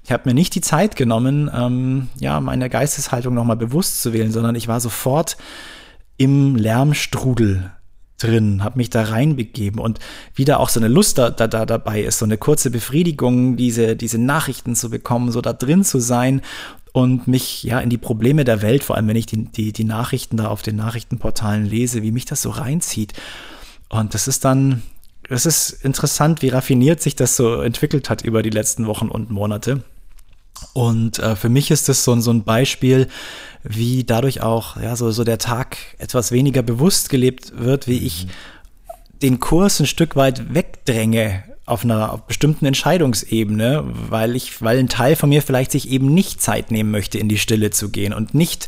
[0.03, 4.31] Ich habe mir nicht die Zeit genommen, ähm, ja, meine Geisteshaltung nochmal bewusst zu wählen,
[4.31, 5.37] sondern ich war sofort
[6.17, 7.71] im Lärmstrudel
[8.17, 9.99] drin, habe mich da reinbegeben und
[10.33, 13.95] wieder auch so eine Lust da, da, da dabei ist, so eine kurze Befriedigung, diese,
[13.95, 16.41] diese Nachrichten zu bekommen, so da drin zu sein
[16.93, 19.83] und mich ja in die Probleme der Welt, vor allem wenn ich die, die, die
[19.83, 23.13] Nachrichten da auf den Nachrichtenportalen lese, wie mich das so reinzieht.
[23.89, 24.83] Und das ist dann,
[25.27, 29.31] es ist interessant, wie raffiniert sich das so entwickelt hat über die letzten Wochen und
[29.31, 29.83] Monate.
[30.73, 33.07] Und äh, für mich ist das so, so ein Beispiel,
[33.63, 38.27] wie dadurch auch ja, so, so der Tag etwas weniger bewusst gelebt wird, wie ich
[39.21, 44.89] den Kurs ein Stück weit wegdränge auf einer auf bestimmten Entscheidungsebene, weil ich, weil ein
[44.89, 48.13] Teil von mir vielleicht sich eben nicht Zeit nehmen möchte, in die Stille zu gehen
[48.13, 48.67] und nicht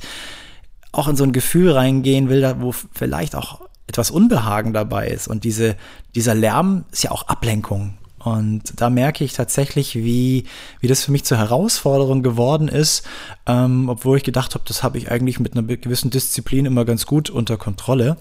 [0.93, 5.27] auch in so ein Gefühl reingehen will, wo vielleicht auch etwas Unbehagen dabei ist.
[5.27, 5.75] Und diese,
[6.15, 7.97] dieser Lärm ist ja auch Ablenkung.
[8.25, 10.45] Und da merke ich tatsächlich, wie,
[10.79, 13.05] wie das für mich zur Herausforderung geworden ist,
[13.45, 17.05] ähm, obwohl ich gedacht habe, das habe ich eigentlich mit einer gewissen Disziplin immer ganz
[17.05, 18.17] gut unter Kontrolle.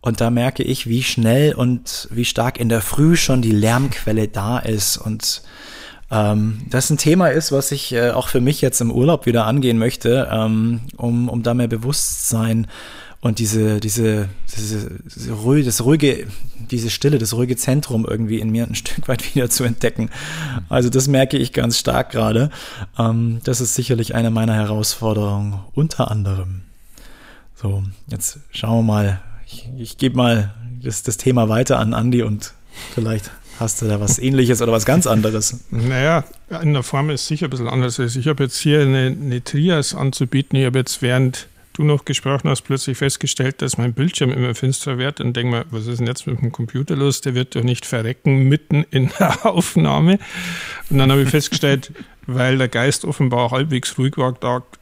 [0.00, 4.26] Und da merke ich, wie schnell und wie stark in der Früh schon die Lärmquelle
[4.26, 4.96] da ist.
[4.96, 5.42] Und
[6.10, 9.46] ähm, das ein Thema ist, was ich äh, auch für mich jetzt im Urlaub wieder
[9.46, 12.66] angehen möchte, ähm, um, um da mehr Bewusstsein
[13.26, 16.26] und diese, diese, diese, diese ruhige, das ruhige,
[16.70, 20.10] diese Stille, das ruhige Zentrum irgendwie in mir ein Stück weit wieder zu entdecken.
[20.68, 22.50] Also das merke ich ganz stark gerade.
[22.98, 26.62] Ähm, das ist sicherlich eine meiner Herausforderungen, unter anderem.
[27.54, 29.20] So, jetzt schauen wir mal.
[29.46, 32.54] Ich, ich gebe mal das, das Thema weiter an Andi und
[32.94, 35.60] vielleicht Hast du da was ähnliches oder was ganz anderes?
[35.70, 36.24] Naja,
[36.60, 37.98] in der Form ist sicher ein bisschen anders.
[37.98, 40.58] Also ich habe jetzt hier eine, eine Trias anzubieten.
[40.58, 44.98] Ich habe jetzt während du noch gesprochen hast, plötzlich festgestellt, dass mein Bildschirm immer finsterer
[44.98, 47.20] wird und denke mal, was ist denn jetzt mit dem Computer los?
[47.20, 50.18] Der wird doch nicht verrecken mitten in der Aufnahme.
[50.90, 51.92] Und dann habe ich festgestellt,
[52.26, 54.34] weil der Geist offenbar halbwegs ruhig war,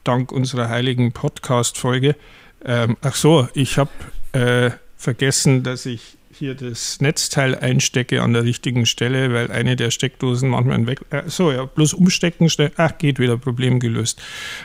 [0.04, 2.16] dank unserer heiligen Podcast-Folge.
[2.64, 3.90] Ähm, ach so, ich habe
[4.32, 9.90] äh, vergessen, dass ich hier das Netzteil einstecke an der richtigen Stelle, weil eine der
[9.90, 11.00] Steckdosen manchmal weg.
[11.10, 14.22] Äh, so, ja, bloß umstecken, ach, geht wieder, Problem gelöst.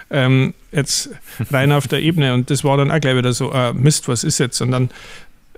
[0.10, 1.10] Ähm, jetzt
[1.52, 4.24] rein auf der Ebene und das war dann auch gleich wieder so, äh, Mist, was
[4.24, 4.62] ist jetzt?
[4.62, 4.90] Und dann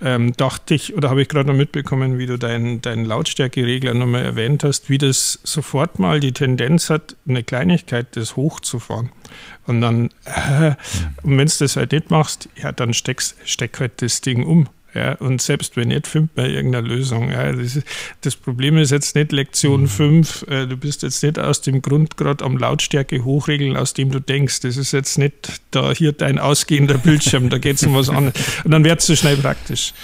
[0.02, 4.24] ähm, dachte ich, oder habe ich gerade noch mitbekommen, wie du deinen dein Lautstärkeregler nochmal
[4.24, 9.10] erwähnt hast, wie das sofort mal die Tendenz hat, eine Kleinigkeit das hochzufahren.
[9.66, 10.74] Und dann, äh,
[11.22, 14.68] und wenn du das halt nicht machst, ja, dann steckst, steck halt das Ding um.
[14.94, 17.30] Ja, und selbst wenn nicht, findet man irgendeine Lösung.
[17.30, 17.86] Ja, das, ist,
[18.20, 19.88] das, Problem ist jetzt nicht Lektion mhm.
[19.88, 24.10] 5, äh, du bist jetzt nicht aus dem Grund gerade am Lautstärke hochregeln, aus dem
[24.10, 24.60] du denkst.
[24.60, 28.34] Das ist jetzt nicht da hier dein ausgehender Bildschirm, da geht es um was anderes.
[28.64, 29.94] Und dann wird es so schnell praktisch.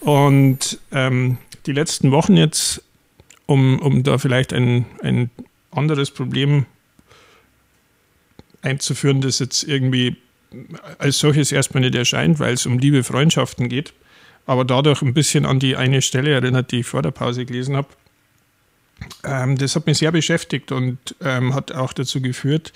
[0.00, 2.82] Und ähm, die letzten Wochen jetzt,
[3.46, 5.30] um, um da vielleicht ein, ein
[5.70, 6.66] anderes Problem
[8.60, 10.16] einzuführen, das jetzt irgendwie
[10.98, 13.92] als solches erstmal nicht erscheint, weil es um liebe Freundschaften geht,
[14.48, 17.76] aber dadurch ein bisschen an die eine Stelle erinnert, die ich vor der Pause gelesen
[17.76, 17.88] habe.
[19.22, 22.72] Ähm, das hat mich sehr beschäftigt und ähm, hat auch dazu geführt,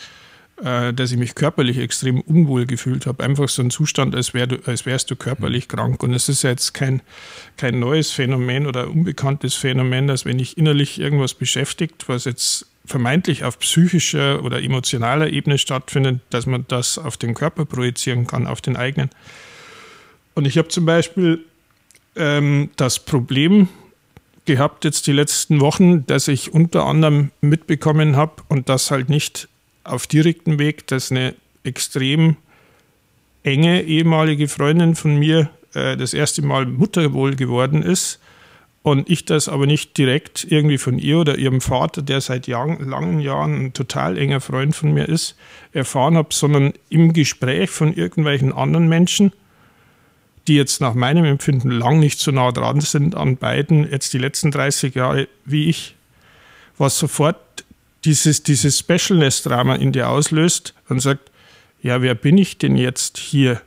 [0.62, 3.25] äh, dass ich mich körperlich extrem unwohl gefühlt habe.
[3.25, 6.03] Einfach so ein Zustand, als, wär du, als wärst du körperlich krank.
[6.03, 7.01] Und es ist jetzt kein,
[7.57, 13.45] kein neues Phänomen oder unbekanntes Phänomen, dass wenn ich innerlich irgendwas beschäftigt, was jetzt vermeintlich
[13.45, 18.61] auf psychischer oder emotionaler Ebene stattfindet, dass man das auf den Körper projizieren kann, auf
[18.61, 19.09] den eigenen.
[20.35, 21.47] Und ich habe zum Beispiel
[22.16, 23.68] ähm, das Problem
[24.44, 29.48] gehabt jetzt die letzten Wochen, dass ich unter anderem mitbekommen habe und das halt nicht
[29.84, 31.34] auf direktem Weg, dass eine
[31.64, 32.36] extrem
[33.44, 38.20] enge ehemalige Freundin von mir äh, das erste Mal Mutter wohl geworden ist
[38.82, 42.88] und ich das aber nicht direkt irgendwie von ihr oder ihrem Vater, der seit Jahren,
[42.88, 45.36] langen Jahren ein total enger Freund von mir ist,
[45.72, 49.32] erfahren habe, sondern im Gespräch von irgendwelchen anderen Menschen,
[50.49, 54.18] die jetzt nach meinem Empfinden lang nicht so nah dran sind an beiden, jetzt die
[54.18, 55.95] letzten 30 Jahre wie ich,
[56.78, 57.64] was sofort
[58.05, 61.30] dieses, dieses Specialness-Drama in dir auslöst und sagt,
[61.82, 63.61] ja, wer bin ich denn jetzt hier?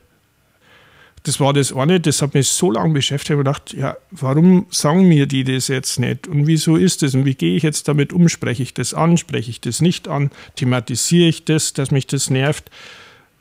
[1.22, 5.08] Das war das eine, das hat mich so lange beschäftigt, ich gedacht, ja, warum sagen
[5.08, 6.28] mir die das jetzt nicht?
[6.28, 7.14] Und wieso ist das?
[7.14, 8.28] Und wie gehe ich jetzt damit um?
[8.28, 9.16] Spreche ich das an?
[9.16, 10.30] Spreche ich das nicht an?
[10.54, 12.70] Thematisiere ich das, dass mich das nervt?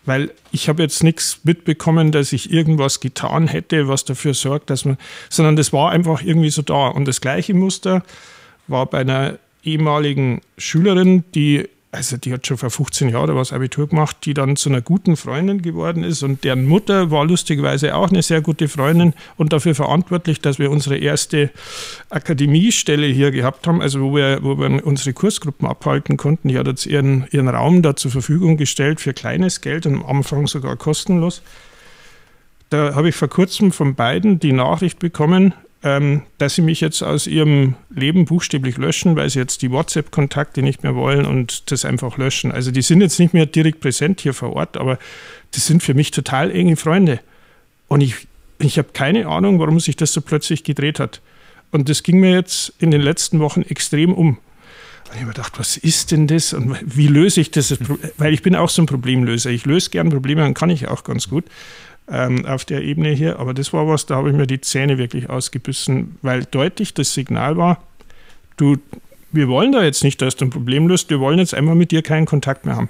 [0.06, 4.86] Weil ich habe jetzt nichts mitbekommen, dass ich irgendwas getan hätte, was dafür sorgt, dass
[4.86, 4.98] man,
[5.30, 6.88] sondern das war einfach irgendwie so da.
[6.88, 8.04] Und das gleiche Muster
[8.68, 13.88] war bei einer ehemaligen Schülerin, die also die hat schon vor 15 Jahren was Abitur
[13.88, 18.10] gemacht, die dann zu einer guten Freundin geworden ist und deren Mutter war lustigerweise auch
[18.10, 21.50] eine sehr gute Freundin und dafür verantwortlich, dass wir unsere erste
[22.10, 26.50] Akademiestelle hier gehabt haben, also wo wir, wo wir unsere Kursgruppen abhalten konnten.
[26.50, 30.06] Die hat jetzt ihren, ihren Raum da zur Verfügung gestellt für kleines Geld und am
[30.06, 31.42] Anfang sogar kostenlos.
[32.70, 35.54] Da habe ich vor kurzem von beiden die Nachricht bekommen,
[35.86, 40.64] ähm, dass sie mich jetzt aus ihrem Leben buchstäblich löschen, weil sie jetzt die WhatsApp-Kontakte
[40.64, 42.52] nicht mehr wollen und das einfach löschen.
[42.52, 44.98] Also die sind jetzt nicht mehr direkt präsent hier vor Ort, aber
[45.52, 47.20] das sind für mich total enge Freunde.
[47.88, 48.28] Und ich,
[48.58, 51.22] ich habe keine Ahnung, warum sich das so plötzlich gedreht hat.
[51.72, 54.30] Und das ging mir jetzt in den letzten Wochen extrem um.
[54.30, 54.40] Und
[55.12, 57.78] ich habe mir gedacht, was ist denn das und wie löse ich das?
[58.18, 59.52] Weil ich bin auch so ein Problemlöser.
[59.52, 61.46] Ich löse gern Probleme und kann ich auch ganz gut
[62.10, 63.40] ähm, auf der Ebene hier.
[63.40, 67.14] Aber das war was, da habe ich mir die Zähne wirklich ausgebissen, weil deutlich das
[67.14, 67.82] Signal war,
[68.58, 68.78] du,
[69.32, 71.92] wir wollen da jetzt nicht, dass du ein Problem löst, wir wollen jetzt einfach mit
[71.92, 72.90] dir keinen Kontakt mehr haben.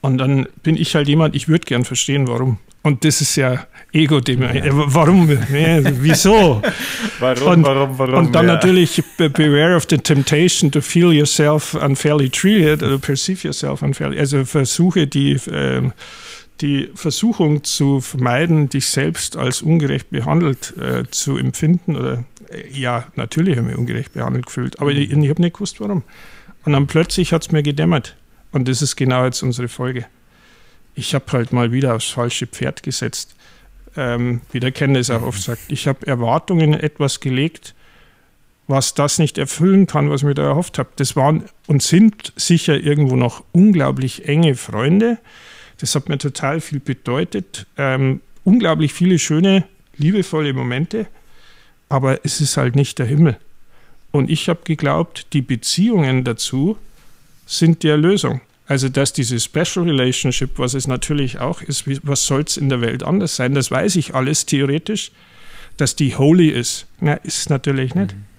[0.00, 2.58] Und dann bin ich halt jemand, ich würde gern verstehen, warum.
[2.82, 4.52] Und das ist ja ego dem ja.
[4.70, 5.28] Warum?
[5.28, 6.62] Wieso?
[7.20, 8.14] warum, und, warum, warum?
[8.14, 8.54] Und dann ja.
[8.54, 14.18] natürlich beware of the temptation to feel yourself unfairly treated oder perceive yourself unfairly.
[14.18, 15.82] Also versuche die äh,
[16.60, 23.06] die Versuchung zu vermeiden, dich selbst als ungerecht behandelt äh, zu empfinden oder äh, ja,
[23.16, 26.02] natürlich habe ich mich ungerecht behandelt gefühlt, aber ich, ich habe nicht gewusst, warum.
[26.64, 28.16] Und dann plötzlich hat es mir gedämmert.
[28.52, 30.06] Und das ist genau jetzt unsere Folge.
[30.94, 33.34] Ich habe halt mal wieder aufs falsche Pferd gesetzt.
[33.96, 35.62] Ähm, wie der Kenner es auch oft sagt.
[35.68, 37.74] Ich habe Erwartungen in etwas gelegt,
[38.68, 40.90] was das nicht erfüllen kann, was ich mir da erhofft habe.
[40.96, 45.18] Das waren und sind sicher irgendwo noch unglaublich enge Freunde,
[45.80, 47.66] das hat mir total viel bedeutet.
[47.76, 49.64] Ähm, unglaublich viele schöne,
[49.96, 51.06] liebevolle Momente,
[51.88, 53.36] aber es ist halt nicht der Himmel.
[54.10, 56.76] Und ich habe geglaubt, die Beziehungen dazu
[57.46, 58.40] sind die Erlösung.
[58.66, 62.80] Also, dass diese Special Relationship, was es natürlich auch ist, was soll es in der
[62.80, 63.54] Welt anders sein?
[63.54, 65.10] Das weiß ich alles theoretisch.
[65.76, 68.14] Dass die holy ist, na, ist natürlich nicht.
[68.14, 68.29] Mhm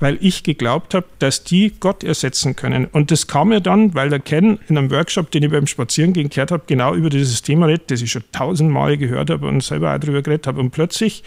[0.00, 2.86] weil ich geglaubt habe, dass die Gott ersetzen können.
[2.86, 6.28] Und das kam mir dann, weil der Ken in einem Workshop, den ich beim Spazierengehen
[6.28, 9.94] gehört habe, genau über dieses Thema redet, das ich schon tausendmal gehört habe und selber
[9.94, 10.60] auch darüber geredet habe.
[10.60, 11.22] Und plötzlich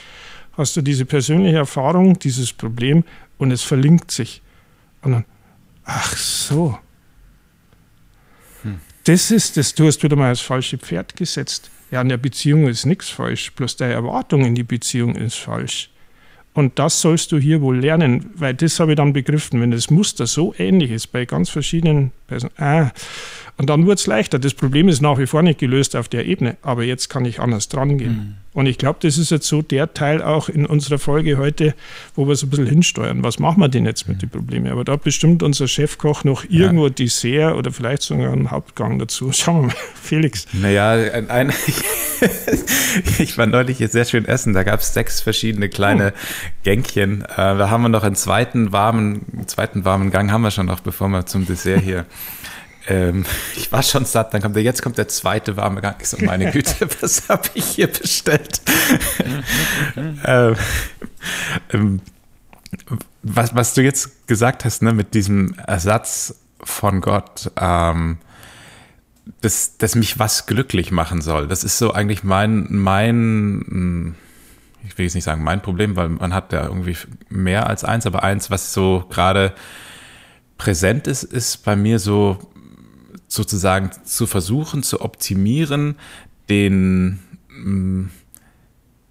[0.54, 3.04] hast du diese persönliche Erfahrung, dieses Problem
[3.38, 4.42] und es verlinkt sich.
[5.02, 5.26] Und dann,
[5.86, 6.78] ach so.
[8.64, 8.80] Hm.
[9.06, 11.72] Das ist das, du hast wieder mal das falsche Pferd gesetzt.
[11.92, 15.90] Ja, in der Beziehung ist nichts falsch, bloß deine Erwartung in die Beziehung ist falsch.
[16.58, 19.92] Und das sollst du hier wohl lernen, weil das habe ich dann begriffen, wenn das
[19.92, 22.52] Muster so ähnlich ist bei ganz verschiedenen Personen.
[22.58, 22.90] Ah,
[23.58, 24.38] und dann wird es leichter.
[24.38, 27.40] Das Problem ist nach wie vor nicht gelöst auf der Ebene, aber jetzt kann ich
[27.40, 28.12] anders dran gehen.
[28.12, 28.36] Mhm.
[28.58, 31.76] Und ich glaube, das ist jetzt so der Teil auch in unserer Folge heute,
[32.16, 33.22] wo wir so ein bisschen hinsteuern.
[33.24, 34.22] Was machen wir denn jetzt mit mhm.
[34.22, 34.72] den Problemen?
[34.72, 36.90] Aber da bestimmt unser Chefkoch noch irgendwo ja.
[36.90, 39.32] Dessert oder vielleicht sogar einen Hauptgang dazu.
[39.34, 40.48] Schauen wir mal, Felix.
[40.54, 41.54] Naja, ein, ein
[43.20, 44.54] ich war neulich hier sehr schön essen.
[44.54, 46.20] Da gab es sechs verschiedene kleine oh.
[46.64, 47.22] Gänkchen.
[47.24, 50.80] Äh, da haben wir noch einen zweiten warmen, zweiten warmen Gang haben wir schon noch,
[50.80, 52.06] bevor wir zum Dessert hier
[52.88, 53.26] ähm,
[53.56, 55.96] ich war schon satt, dann kommt der, jetzt kommt der zweite warme Gang.
[56.02, 58.62] Ich so, meine Güte, was habe ich hier bestellt?
[60.26, 60.56] ähm,
[61.72, 62.02] ähm,
[63.24, 68.18] was, was du jetzt gesagt hast, ne, mit diesem Ersatz von Gott, ähm,
[69.42, 71.48] dass, dass mich was glücklich machen soll.
[71.48, 74.16] Das ist so eigentlich mein, mein,
[74.86, 76.96] ich will jetzt nicht sagen mein Problem, weil man hat ja irgendwie
[77.30, 79.54] mehr als eins, aber eins, was so gerade
[80.58, 82.40] präsent ist, ist bei mir so
[83.28, 85.96] sozusagen zu versuchen, zu optimieren,
[86.50, 87.20] den,
[87.50, 88.10] mm,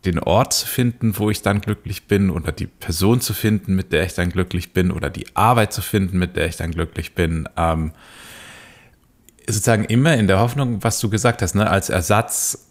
[0.05, 3.93] den Ort zu finden, wo ich dann glücklich bin oder die Person zu finden, mit
[3.93, 7.15] der ich dann glücklich bin oder die Arbeit zu finden, mit der ich dann glücklich
[7.15, 7.49] bin.
[7.57, 7.93] Ähm,
[9.47, 12.67] sozusagen immer in der Hoffnung, was du gesagt hast, ne, als Ersatz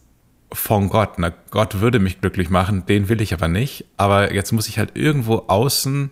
[0.51, 1.19] von Gott.
[1.19, 1.33] Ne?
[1.51, 3.85] Gott würde mich glücklich machen, den will ich aber nicht.
[3.97, 6.11] Aber jetzt muss ich halt irgendwo außen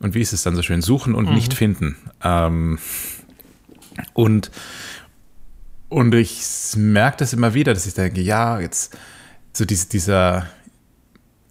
[0.00, 1.34] und wie ist es dann so schön, suchen und mhm.
[1.34, 1.96] nicht finden.
[2.22, 2.78] Ähm,
[4.14, 4.50] und,
[5.88, 6.40] und ich
[6.76, 8.96] merke das immer wieder, dass ich denke, ja, jetzt
[9.52, 10.46] so dies, dieser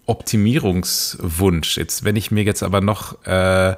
[0.06, 3.76] Optimierungswunsch, jetzt, wenn ich mir jetzt aber noch äh,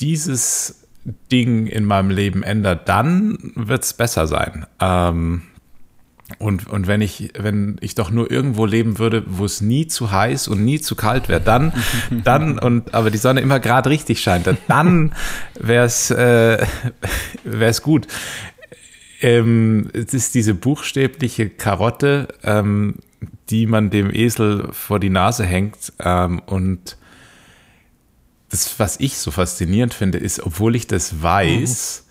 [0.00, 0.86] dieses
[1.30, 4.66] Ding in meinem Leben ändere, dann wird es besser sein.
[4.80, 5.42] Ähm,
[6.38, 10.10] und, und wenn ich, wenn ich doch nur irgendwo leben würde, wo es nie zu
[10.10, 11.72] heiß und nie zu kalt wäre, dann,
[12.24, 15.14] dann, und aber die Sonne immer gerade richtig scheint, dann
[15.58, 16.64] wäre es äh,
[17.44, 18.06] wär's gut.
[19.20, 22.96] Ähm, es ist diese buchstäbliche Karotte, ähm,
[23.50, 25.92] die man dem Esel vor die Nase hängt.
[25.98, 26.96] Ähm, und
[28.50, 32.03] das, was ich so faszinierend finde, ist, obwohl ich das weiß,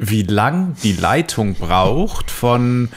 [0.00, 2.88] wie lang die Leitung braucht von,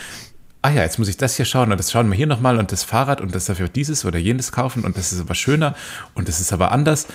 [0.61, 2.71] ah ja, jetzt muss ich das hier schauen und das schauen wir hier nochmal und
[2.71, 5.75] das Fahrrad und das dafür dieses oder jenes kaufen und das ist aber schöner
[6.13, 7.07] und das ist aber anders.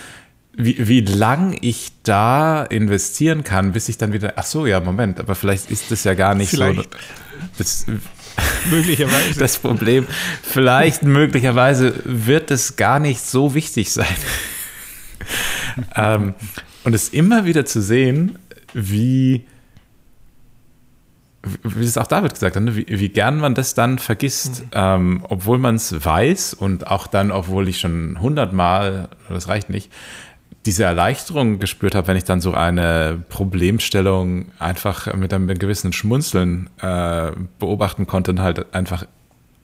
[0.61, 5.21] Wie, wie lang ich da investieren kann, bis ich dann wieder, ach so, ja, Moment,
[5.21, 6.93] aber vielleicht ist das ja gar nicht vielleicht.
[6.93, 6.99] so.
[7.57, 7.87] Das,
[8.71, 9.39] möglicherweise.
[9.39, 10.07] Das Problem,
[10.43, 14.07] vielleicht möglicherweise wird es gar nicht so wichtig sein.
[15.95, 16.35] ähm,
[16.85, 18.39] und es immer wieder zu sehen,
[18.75, 19.47] wie
[21.63, 22.77] wie es auch David gesagt hat, ne?
[22.77, 24.71] wie, wie, gern man das dann vergisst, mhm.
[24.73, 29.93] ähm, obwohl man es weiß und auch dann, obwohl ich schon hundertmal, das reicht nicht,
[30.67, 36.69] diese Erleichterung gespürt habe, wenn ich dann so eine Problemstellung einfach mit einem gewissen Schmunzeln
[36.81, 39.07] äh, beobachten konnte und halt einfach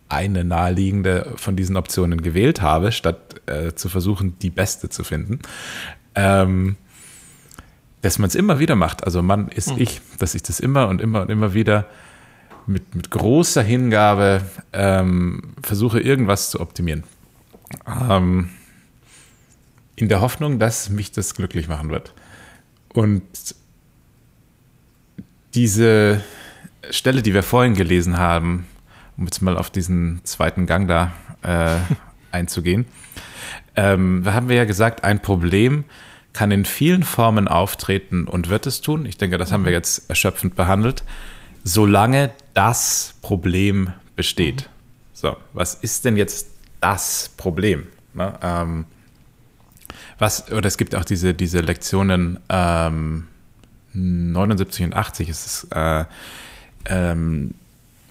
[0.08, 5.40] eine naheliegende von diesen Optionen gewählt habe, statt äh, zu versuchen, die beste zu finden.
[6.14, 6.76] Ähm,
[8.04, 9.04] dass man es immer wieder macht.
[9.04, 9.80] Also man ist mhm.
[9.80, 11.86] ich, dass ich das immer und immer und immer wieder
[12.66, 14.42] mit, mit großer Hingabe
[14.74, 17.04] ähm, versuche, irgendwas zu optimieren.
[17.88, 18.50] Ähm,
[19.96, 22.12] in der Hoffnung, dass mich das glücklich machen wird.
[22.92, 23.22] Und
[25.54, 26.22] diese
[26.90, 28.66] Stelle, die wir vorhin gelesen haben,
[29.16, 31.76] um jetzt mal auf diesen zweiten Gang da äh,
[32.32, 32.84] einzugehen,
[33.76, 35.84] ähm, da haben wir ja gesagt, ein Problem,
[36.34, 39.06] kann in vielen Formen auftreten und wird es tun.
[39.06, 39.76] Ich denke, das haben wir mhm.
[39.76, 41.04] jetzt erschöpfend behandelt,
[41.62, 44.68] solange das Problem besteht.
[45.14, 46.48] So, was ist denn jetzt
[46.80, 47.86] das Problem?
[48.12, 48.34] Ne?
[48.42, 48.84] Ähm,
[50.18, 53.28] was, oder es gibt auch diese, diese Lektionen ähm,
[53.92, 56.04] 79 und 80 ist es, äh,
[56.86, 57.54] ähm,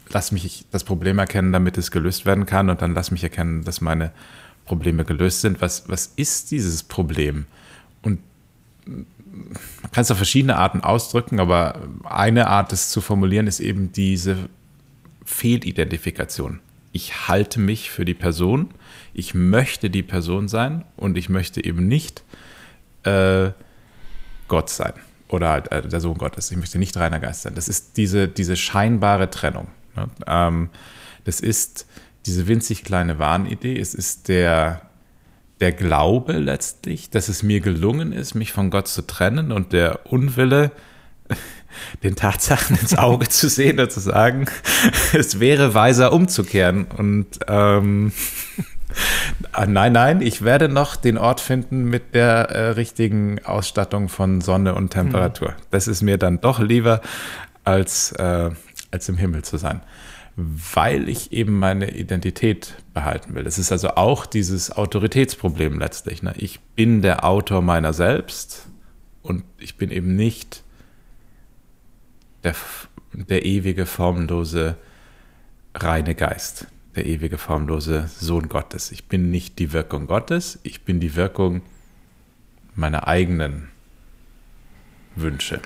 [0.10, 3.64] lass mich das Problem erkennen, damit es gelöst werden kann und dann lass mich erkennen,
[3.64, 4.12] dass meine
[4.66, 5.62] Probleme gelöst sind.
[5.62, 7.46] Was, was ist dieses Problem?
[8.86, 9.06] Man
[9.92, 14.50] kann es auf verschiedene Arten ausdrücken, aber eine Art, es zu formulieren, ist eben diese
[15.26, 16.60] Fehlidentifikation.
[16.92, 18.70] Ich halte mich für die Person,
[19.14, 22.24] ich möchte die Person sein und ich möchte eben nicht
[23.04, 23.52] äh,
[24.48, 24.94] Gott sein
[25.30, 26.52] oder halt äh, der Sohn Gottes.
[26.52, 27.56] Ich möchte nicht reiner Geist sein.
[27.56, 29.68] Das ist diese, diese scheinbare Trennung.
[29.96, 30.08] Ne?
[30.28, 30.70] Ähm,
[31.24, 31.88] das ist
[32.26, 33.78] diese winzig kleine Wahnidee.
[33.78, 34.82] Es ist der
[35.60, 40.12] der Glaube letztlich, dass es mir gelungen ist, mich von Gott zu trennen und der
[40.12, 40.72] Unwille,
[42.04, 44.46] den Tatsachen ins Auge zu sehen und zu sagen,
[45.14, 46.86] es wäre weiser umzukehren.
[46.86, 48.12] Und ähm,
[49.68, 54.76] nein, nein, ich werde noch den Ort finden mit der äh, richtigen Ausstattung von Sonne
[54.76, 55.50] und Temperatur.
[55.50, 55.64] Mhm.
[55.72, 57.02] Das ist mir dann doch lieber,
[57.64, 58.52] als, äh,
[58.92, 59.82] als im Himmel zu sein
[60.36, 63.46] weil ich eben meine Identität behalten will.
[63.46, 66.24] Es ist also auch dieses Autoritätsproblem letztlich.
[66.24, 66.34] Ne?
[66.38, 68.68] Ich bin der Autor meiner selbst
[69.22, 70.64] und ich bin eben nicht
[72.44, 72.56] der,
[73.14, 74.76] der ewige, formlose,
[75.76, 78.92] reine Geist, der ewige, formlose Sohn Gottes.
[78.92, 81.62] Ich bin nicht die Wirkung Gottes, ich bin die Wirkung
[82.76, 83.70] meiner eigenen
[85.16, 85.62] Wünsche.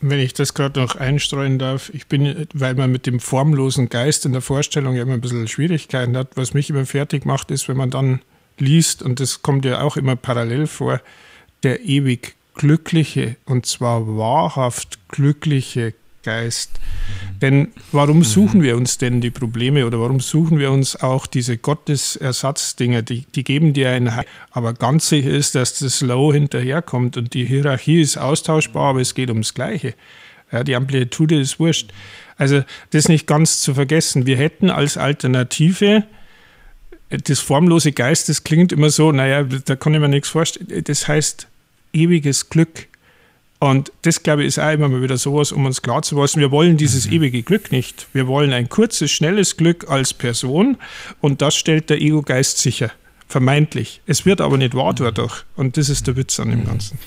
[0.00, 4.26] Wenn ich das gerade noch einstreuen darf, ich bin, weil man mit dem formlosen Geist
[4.26, 7.68] in der Vorstellung ja immer ein bisschen Schwierigkeiten hat, was mich immer fertig macht, ist,
[7.68, 8.20] wenn man dann
[8.58, 11.00] liest, und das kommt ja auch immer parallel vor,
[11.62, 15.94] der ewig glückliche, und zwar wahrhaft glückliche
[16.26, 16.72] Geist.
[17.40, 21.56] Denn warum suchen wir uns denn die Probleme oder warum suchen wir uns auch diese
[21.56, 23.02] Gottesersatzdinger?
[23.02, 24.26] Die, die geben dir ein Heil.
[24.50, 29.14] Aber ganz sicher ist, dass das Low hinterherkommt und die Hierarchie ist austauschbar, aber es
[29.14, 29.94] geht ums Gleiche.
[30.50, 31.92] Ja, die Amplitude ist wurscht.
[32.36, 34.26] Also das nicht ganz zu vergessen.
[34.26, 36.04] Wir hätten als Alternative
[37.08, 40.82] das formlose Geist, das klingt immer so, naja, da kann ich mir nichts vorstellen.
[40.84, 41.46] Das heißt
[41.92, 42.88] ewiges Glück.
[43.58, 46.40] Und das, glaube ich, ist auch immer mal wieder sowas, um uns klar zu machen,
[46.40, 47.14] wir wollen dieses mhm.
[47.14, 48.06] ewige Glück nicht.
[48.12, 50.76] Wir wollen ein kurzes, schnelles Glück als Person
[51.20, 52.90] und das stellt der Ego-Geist sicher.
[53.28, 54.02] Vermeintlich.
[54.06, 55.44] Es wird aber nicht wahr dadurch.
[55.56, 56.66] Und das ist der Witz an dem mhm.
[56.66, 56.98] Ganzen.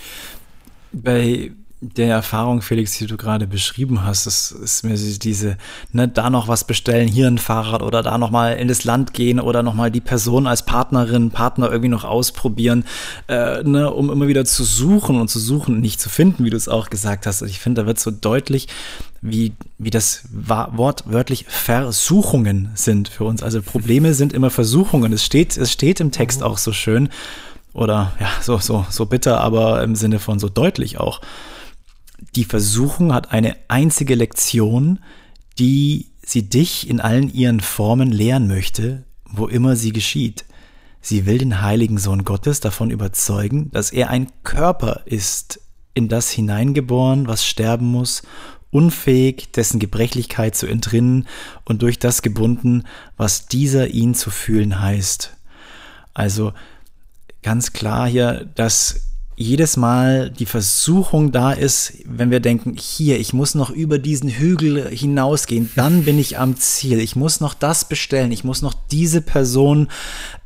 [0.91, 1.51] Bei
[1.81, 5.57] der Erfahrung, Felix, die du gerade beschrieben hast, das ist mir diese,
[5.93, 9.13] ne, da noch was bestellen, hier ein Fahrrad oder da noch mal in das Land
[9.13, 12.83] gehen oder noch mal die Person als Partnerin, Partner irgendwie noch ausprobieren,
[13.29, 16.57] äh, ne, um immer wieder zu suchen und zu suchen, nicht zu finden, wie du
[16.57, 17.43] es auch gesagt hast.
[17.43, 18.67] Ich finde, da wird so deutlich,
[19.21, 23.41] wie, wie das Wort wörtlich Versuchungen sind für uns.
[23.41, 25.13] Also Probleme sind immer Versuchungen.
[25.13, 26.45] Es steht, es steht im Text mhm.
[26.47, 27.07] auch so schön
[27.73, 31.21] oder ja, so, so, so bitter, aber im Sinne von so deutlich auch
[32.35, 34.99] die Versuchung hat eine einzige Lektion,
[35.57, 40.45] die sie dich in allen ihren Formen lehren möchte, wo immer sie geschieht.
[41.01, 45.61] Sie will den heiligen Sohn Gottes davon überzeugen, dass er ein Körper ist,
[45.93, 48.21] in das hineingeboren, was sterben muss,
[48.71, 51.27] unfähig, dessen Gebrechlichkeit zu entrinnen
[51.65, 52.83] und durch das gebunden,
[53.17, 55.35] was dieser ihn zu fühlen heißt.
[56.13, 56.53] Also
[57.41, 59.08] ganz klar hier, dass
[59.41, 64.29] jedes Mal die Versuchung da ist, wenn wir denken, hier, ich muss noch über diesen
[64.29, 66.99] Hügel hinausgehen, dann bin ich am Ziel.
[66.99, 69.87] Ich muss noch das bestellen, ich muss noch diese Person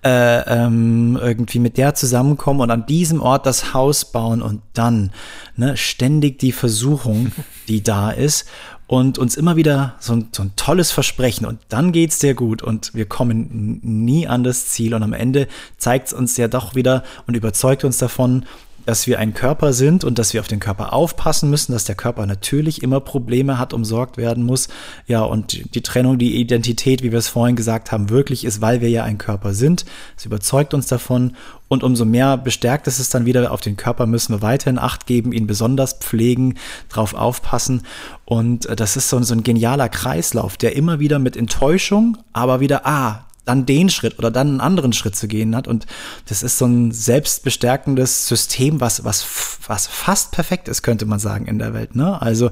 [0.05, 5.09] äh, ähm, irgendwie mit der zusammenkommen und an diesem Ort das Haus bauen und dann
[5.55, 7.31] ne, ständig die Versuchung,
[7.67, 8.45] die da ist
[8.85, 12.61] und uns immer wieder so ein, so ein tolles Versprechen und dann geht's dir gut
[12.61, 17.03] und wir kommen nie an das Ziel und am Ende zeigt's uns ja doch wieder
[17.25, 18.45] und überzeugt uns davon,
[18.85, 21.95] dass wir ein Körper sind und dass wir auf den Körper aufpassen müssen, dass der
[21.95, 24.67] Körper natürlich immer Probleme hat, umsorgt werden muss.
[25.07, 28.81] Ja, und die Trennung, die Identität, wie wir es vorhin gesagt haben, wirklich ist, weil
[28.81, 29.85] wir ja ein Körper sind.
[30.17, 31.35] Es überzeugt uns davon
[31.67, 35.07] und umso mehr bestärkt ist es dann wieder, auf den Körper müssen wir weiterhin Acht
[35.07, 36.59] geben, ihn besonders pflegen,
[36.89, 37.81] drauf aufpassen.
[38.25, 42.59] Und äh, das ist so, so ein genialer Kreislauf, der immer wieder mit Enttäuschung, aber
[42.59, 45.67] wieder, ah, dann den Schritt oder dann einen anderen Schritt zu gehen hat.
[45.67, 45.85] Und
[46.27, 49.25] das ist so ein selbstbestärkendes System, was, was,
[49.67, 51.95] was fast perfekt ist, könnte man sagen, in der Welt.
[51.95, 52.21] Ne?
[52.21, 52.47] Also,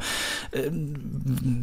[0.52, 0.70] äh,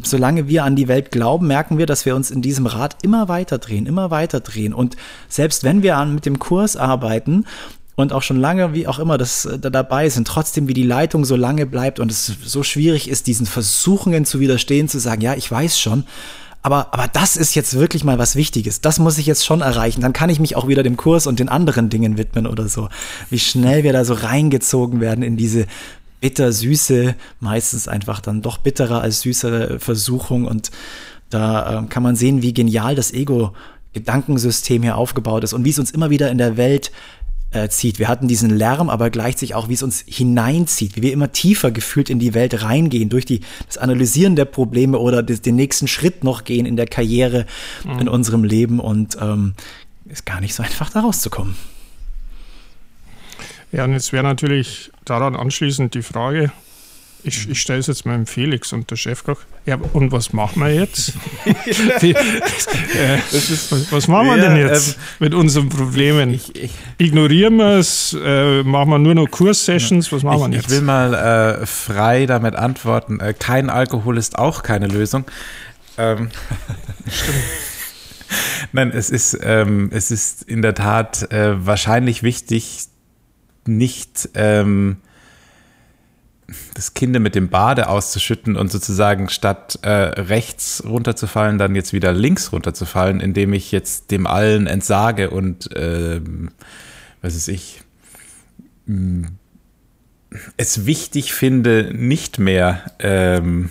[0.02, 3.28] solange wir an die Welt glauben, merken wir, dass wir uns in diesem Rad immer
[3.28, 4.72] weiter drehen, immer weiter drehen.
[4.72, 4.96] Und
[5.28, 7.44] selbst wenn wir an, mit dem Kurs arbeiten,
[7.98, 10.84] und auch schon lange, wie auch immer, das äh, da dabei sind, trotzdem wie die
[10.84, 15.20] Leitung so lange bleibt und es so schwierig ist, diesen Versuchungen zu widerstehen, zu sagen,
[15.20, 16.04] ja, ich weiß schon,
[16.68, 18.82] aber, aber das ist jetzt wirklich mal was Wichtiges.
[18.82, 20.02] Das muss ich jetzt schon erreichen.
[20.02, 22.90] Dann kann ich mich auch wieder dem Kurs und den anderen Dingen widmen oder so.
[23.30, 25.64] Wie schnell wir da so reingezogen werden in diese
[26.20, 30.44] bitter-süße, meistens einfach dann doch bitterer als süßere Versuchung.
[30.44, 30.70] Und
[31.30, 33.54] da äh, kann man sehen, wie genial das Ego
[33.94, 36.92] Gedankensystem hier aufgebaut ist und wie es uns immer wieder in der Welt
[37.50, 37.98] äh, zieht.
[37.98, 41.70] Wir hatten diesen Lärm, aber gleichzeitig auch, wie es uns hineinzieht, wie wir immer tiefer
[41.70, 45.88] gefühlt in die Welt reingehen, durch die, das Analysieren der Probleme oder des, den nächsten
[45.88, 47.46] Schritt noch gehen in der Karriere,
[47.84, 48.00] mhm.
[48.00, 49.54] in unserem Leben und ähm,
[50.06, 51.56] ist gar nicht so einfach da rauszukommen.
[53.72, 56.50] Ja, und jetzt wäre natürlich daran anschließend die Frage,
[57.24, 59.38] ich, ich stelle es jetzt mal im Felix und der Chefkoch.
[59.66, 61.12] Ja, und was machen wir jetzt?
[62.98, 66.40] Äh, was, was, machen wir denn jetzt ähm, mit unseren Problemen?
[66.96, 68.16] Ignorieren wir es?
[68.20, 70.10] Äh, machen wir nur noch Kurssessions?
[70.10, 70.66] Was machen ich, wir jetzt?
[70.66, 73.20] Ich will mal äh, frei damit antworten.
[73.20, 75.24] Äh, kein Alkohol ist auch keine Lösung.
[75.96, 76.30] Ähm,
[77.10, 77.38] Stimmt.
[78.72, 82.86] Nein, es ist, ähm, es ist in der Tat äh, wahrscheinlich wichtig,
[83.66, 84.98] nicht ähm,
[86.74, 92.12] das Kind mit dem Bade auszuschütten und sozusagen statt äh, rechts runterzufallen, dann jetzt wieder
[92.12, 96.20] links runterzufallen, indem ich jetzt dem allen entsage und äh,
[97.20, 97.82] was ist ich
[98.86, 99.24] mm,
[100.56, 103.70] es wichtig finde, nicht mehr ähm,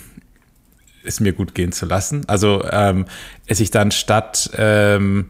[1.04, 2.28] es mir gut gehen zu lassen.
[2.28, 3.06] Also ähm,
[3.48, 5.30] es ich dann statt ähm,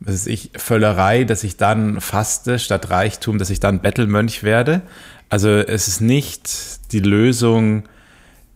[0.00, 4.82] was ist ich, Völlerei, dass ich dann faste, statt Reichtum, dass ich dann Bettelmönch werde.
[5.28, 7.84] Also es ist nicht die Lösung,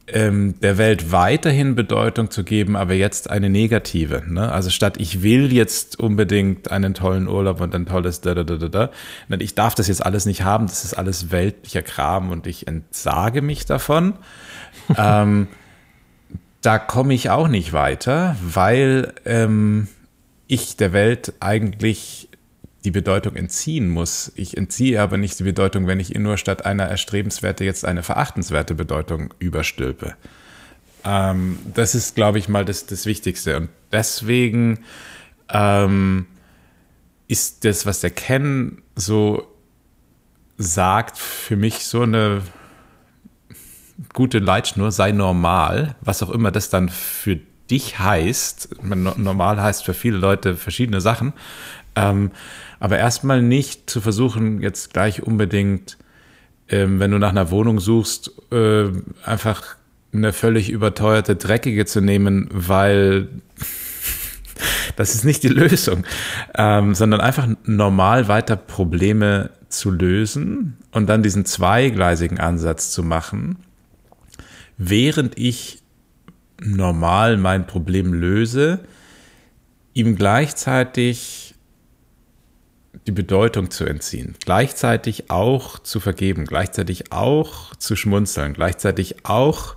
[0.08, 4.22] ähm, der Welt weiterhin Bedeutung zu geben, aber jetzt eine negative.
[4.26, 4.50] Ne?
[4.50, 8.56] Also statt ich will jetzt unbedingt einen tollen Urlaub und ein tolles da da da
[8.56, 8.90] da da,
[9.38, 13.42] ich darf das jetzt alles nicht haben, das ist alles weltlicher Kram und ich entsage
[13.42, 14.14] mich davon.
[14.96, 15.48] ähm,
[16.62, 19.88] da komme ich auch nicht weiter, weil ähm,
[20.52, 22.28] ich der Welt eigentlich
[22.84, 24.30] die Bedeutung entziehen muss.
[24.34, 28.02] Ich entziehe aber nicht die Bedeutung, wenn ich ihr nur statt einer erstrebenswerte jetzt eine
[28.02, 30.14] verachtenswerte Bedeutung überstülpe.
[31.04, 33.56] Ähm, das ist, glaube ich, mal das, das Wichtigste.
[33.56, 34.80] Und deswegen
[35.48, 36.26] ähm,
[37.28, 39.46] ist das, was der Ken so
[40.58, 42.42] sagt, für mich so eine
[44.12, 47.40] gute Leitschnur, sei normal, was auch immer das dann für
[47.72, 48.82] dich heißt.
[48.82, 51.32] Normal heißt für viele Leute verschiedene Sachen.
[51.96, 52.30] Ähm,
[52.78, 55.98] aber erstmal nicht zu versuchen, jetzt gleich unbedingt,
[56.68, 58.84] ähm, wenn du nach einer Wohnung suchst, äh,
[59.24, 59.76] einfach
[60.12, 63.28] eine völlig überteuerte, dreckige zu nehmen, weil
[64.96, 66.04] das ist nicht die Lösung,
[66.54, 73.56] ähm, sondern einfach normal weiter Probleme zu lösen und dann diesen zweigleisigen Ansatz zu machen,
[74.76, 75.81] während ich
[76.64, 78.80] normal mein Problem löse,
[79.94, 81.54] ihm gleichzeitig
[83.06, 89.76] die Bedeutung zu entziehen, gleichzeitig auch zu vergeben, gleichzeitig auch zu schmunzeln, gleichzeitig auch,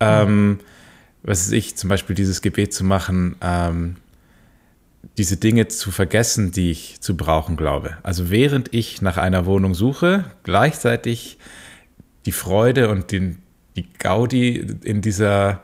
[0.00, 0.58] ähm,
[1.22, 3.96] was weiß ich, zum Beispiel dieses Gebet zu machen, ähm,
[5.16, 7.98] diese Dinge zu vergessen, die ich zu brauchen glaube.
[8.02, 11.38] Also während ich nach einer Wohnung suche, gleichzeitig
[12.26, 13.38] die Freude und den,
[13.76, 15.62] die Gaudi in dieser,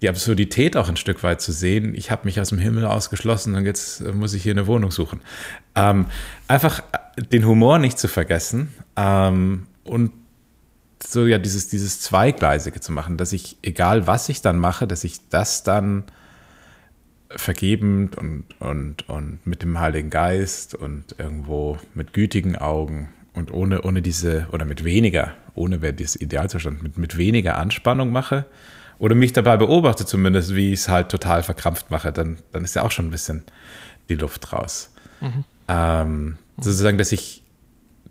[0.00, 1.94] die Absurdität auch ein Stück weit zu sehen.
[1.94, 5.20] Ich habe mich aus dem Himmel ausgeschlossen und jetzt muss ich hier eine Wohnung suchen.
[5.74, 6.06] Ähm,
[6.46, 6.82] einfach
[7.32, 10.12] den Humor nicht zu vergessen ähm, und
[11.04, 15.04] so ja dieses, dieses Zweigleisige zu machen, dass ich, egal was ich dann mache, dass
[15.04, 16.04] ich das dann
[17.30, 23.82] vergebend und, und, und mit dem Heiligen Geist und irgendwo mit gütigen Augen und ohne,
[23.82, 28.46] ohne diese, oder mit weniger, ohne wäre das Idealzustand, mit, mit weniger Anspannung mache
[28.98, 32.74] oder mich dabei beobachte zumindest, wie ich es halt total verkrampft mache, dann, dann ist
[32.74, 33.44] ja auch schon ein bisschen
[34.08, 34.92] die Luft raus.
[35.20, 35.44] Mhm.
[35.68, 37.42] Ähm, sozusagen, dass ich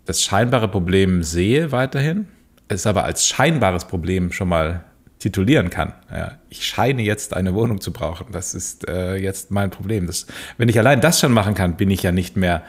[0.04, 2.28] das scheinbare Problem sehe weiterhin,
[2.68, 4.84] es aber als scheinbares Problem schon mal
[5.18, 5.92] titulieren kann.
[6.10, 8.26] Ja, ich scheine jetzt eine Wohnung zu brauchen.
[8.32, 10.06] Das ist äh, jetzt mein Problem.
[10.06, 10.26] Das,
[10.56, 12.62] wenn ich allein das schon machen kann, bin ich ja nicht mehr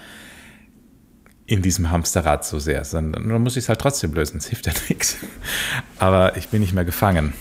[1.45, 4.37] in diesem Hamsterrad so sehr, sondern dann muss ich es halt trotzdem lösen.
[4.37, 5.17] Es hilft ja nichts.
[5.97, 7.33] Aber ich bin nicht mehr gefangen.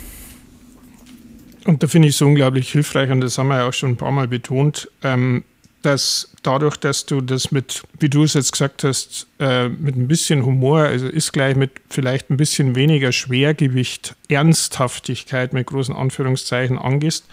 [1.69, 3.97] Und da finde ich es unglaublich hilfreich, und das haben wir ja auch schon ein
[3.99, 5.45] paar Mal betont, ähm,
[5.83, 10.09] dass dadurch, dass du das mit, wie du es jetzt gesagt hast, äh, mit ein
[10.09, 16.79] bisschen Humor, also ist gleich mit vielleicht ein bisschen weniger Schwergewicht, Ernsthaftigkeit mit großen Anführungszeichen
[16.79, 17.27] angehst,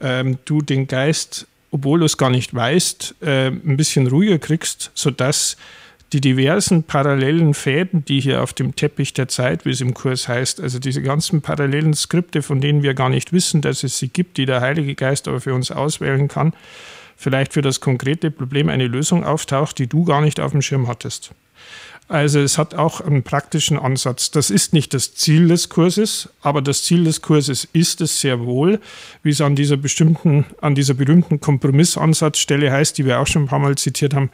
[0.00, 4.92] ähm, du den Geist, obwohl du es gar nicht weißt, äh, ein bisschen ruhiger kriegst,
[4.94, 5.56] sodass
[6.12, 10.28] die diversen parallelen Fäden, die hier auf dem Teppich der Zeit, wie es im Kurs
[10.28, 14.08] heißt, also diese ganzen parallelen Skripte, von denen wir gar nicht wissen, dass es sie
[14.08, 16.52] gibt, die der Heilige Geist aber für uns auswählen kann,
[17.16, 20.86] vielleicht für das konkrete Problem eine Lösung auftaucht, die du gar nicht auf dem Schirm
[20.86, 21.32] hattest.
[22.08, 24.30] Also es hat auch einen praktischen Ansatz.
[24.30, 28.38] Das ist nicht das Ziel des Kurses, aber das Ziel des Kurses ist es sehr
[28.38, 28.80] wohl,
[29.24, 33.48] wie es an dieser bestimmten, an dieser berühmten Kompromissansatzstelle heißt, die wir auch schon ein
[33.48, 34.30] paar Mal zitiert haben,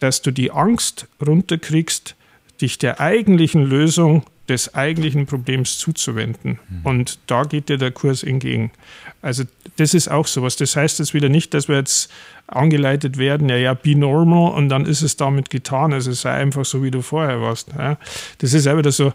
[0.00, 2.14] dass du die Angst runterkriegst,
[2.60, 6.58] dich der eigentlichen Lösung des eigentlichen Problems zuzuwenden.
[6.68, 6.80] Mhm.
[6.84, 8.70] Und da geht dir der Kurs entgegen.
[9.20, 9.44] Also
[9.76, 10.56] das ist auch sowas.
[10.56, 12.10] Das heißt jetzt wieder nicht, dass wir jetzt
[12.46, 15.92] angeleitet werden, ja, ja, be normal und dann ist es damit getan.
[15.92, 17.68] Also sei einfach so, wie du vorher warst.
[17.76, 17.98] Ja.
[18.38, 19.12] Das ist wieder so,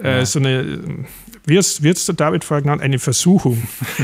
[0.00, 0.26] äh, ja.
[0.26, 1.06] so eine,
[1.48, 3.66] wie es der David vorher genannt, eine Versuchung.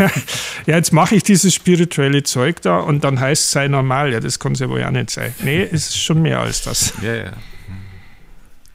[0.66, 4.12] ja, jetzt mache ich dieses spirituelle Zeug da und dann heißt es sei normal.
[4.12, 5.34] Ja, das kann es ja wohl auch nicht sein.
[5.42, 6.92] Nee, es ist schon mehr als das.
[7.02, 7.32] Ja, ja.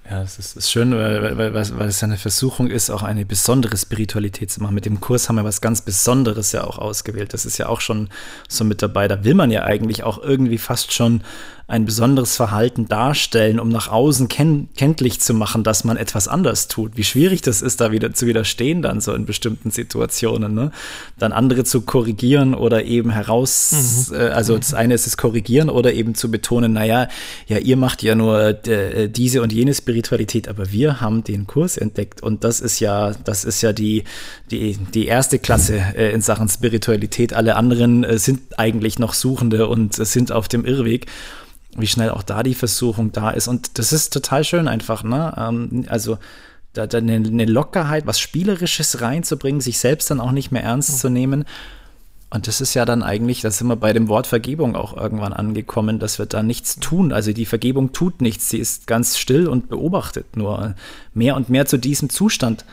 [0.09, 3.77] Ja, es ist, ist, schön, weil, weil, weil, es eine Versuchung ist, auch eine besondere
[3.77, 4.73] Spiritualität zu machen.
[4.73, 7.31] Mit dem Kurs haben wir was ganz Besonderes ja auch ausgewählt.
[7.35, 8.09] Das ist ja auch schon
[8.47, 9.07] so mit dabei.
[9.07, 11.21] Da will man ja eigentlich auch irgendwie fast schon
[11.69, 16.67] ein besonderes Verhalten darstellen, um nach außen ken kenntlich zu machen, dass man etwas anders
[16.67, 16.97] tut.
[16.97, 20.55] Wie schwierig das ist, da wieder zu widerstehen dann so in bestimmten Situationen.
[20.55, 20.71] Ne?
[21.19, 24.15] Dann andere zu korrigieren oder eben heraus, mhm.
[24.15, 27.07] äh, also das eine ist es korrigieren oder eben zu betonen, naja,
[27.47, 31.77] ja, ihr macht ja nur äh, diese und jene Spiritualität, aber wir haben den Kurs
[31.77, 34.05] entdeckt und das ist ja, das ist ja die,
[34.49, 37.33] die, die erste Klasse äh, in Sachen Spiritualität.
[37.33, 41.05] Alle anderen äh, sind eigentlich noch Suchende und sind auf dem Irrweg
[41.77, 43.47] wie schnell auch da die Versuchung da ist.
[43.47, 45.33] Und das ist total schön einfach, ne?
[45.37, 46.17] Ähm, also
[46.73, 50.91] da, da eine, eine, Lockerheit, was Spielerisches reinzubringen, sich selbst dann auch nicht mehr ernst
[50.91, 50.97] mhm.
[50.97, 51.45] zu nehmen.
[52.31, 55.33] Und das ist ja dann eigentlich, da sind wir bei dem Wort Vergebung auch irgendwann
[55.33, 57.11] angekommen, dass wir da nichts tun.
[57.11, 60.75] Also die Vergebung tut nichts, sie ist ganz still und beobachtet nur.
[61.15, 62.65] Mehr und mehr zu diesem Zustand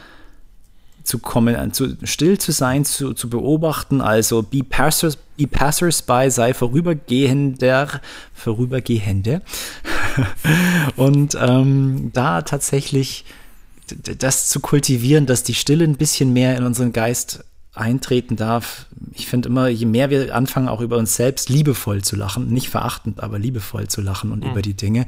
[1.06, 6.52] zu kommen, zu, still zu sein, zu, zu beobachten, also be, passers, be passersby, sei
[6.52, 8.00] vorübergehender,
[8.34, 9.42] vorübergehende.
[10.96, 13.24] und ähm, da tatsächlich
[14.18, 17.44] das zu kultivieren, dass die Stille ein bisschen mehr in unseren Geist
[17.74, 18.86] eintreten darf.
[19.12, 22.68] Ich finde immer, je mehr wir anfangen, auch über uns selbst liebevoll zu lachen, nicht
[22.68, 24.50] verachtend, aber liebevoll zu lachen und mhm.
[24.50, 25.06] über die Dinge,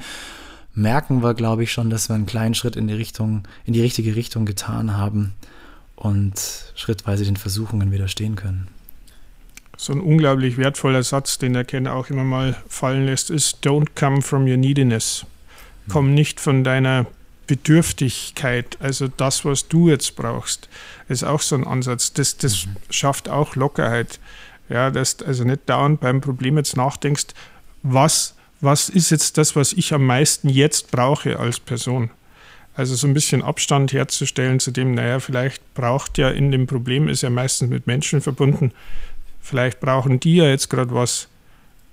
[0.74, 3.80] merken wir, glaube ich, schon, dass wir einen kleinen Schritt in die Richtung, in die
[3.80, 5.34] richtige Richtung getan haben
[5.98, 8.68] und schrittweise den Versuchungen widerstehen können.
[9.76, 13.88] So ein unglaublich wertvoller Satz, den der Kenner auch immer mal fallen lässt, ist Don't
[13.94, 15.26] come from your neediness.
[15.88, 17.06] Komm nicht von deiner
[17.46, 20.68] Bedürftigkeit, also das, was du jetzt brauchst,
[21.08, 22.12] ist auch so ein Ansatz.
[22.12, 22.76] Das, das mhm.
[22.90, 24.20] schafft auch Lockerheit.
[24.68, 27.28] Ja, dass du also nicht dauernd beim Problem jetzt nachdenkst,
[27.82, 32.10] was, was ist jetzt das, was ich am meisten jetzt brauche als Person.
[32.78, 37.08] Also so ein bisschen Abstand herzustellen zu dem, naja, vielleicht braucht ja in dem Problem,
[37.08, 38.70] ist ja meistens mit Menschen verbunden,
[39.40, 41.26] vielleicht brauchen die ja jetzt gerade was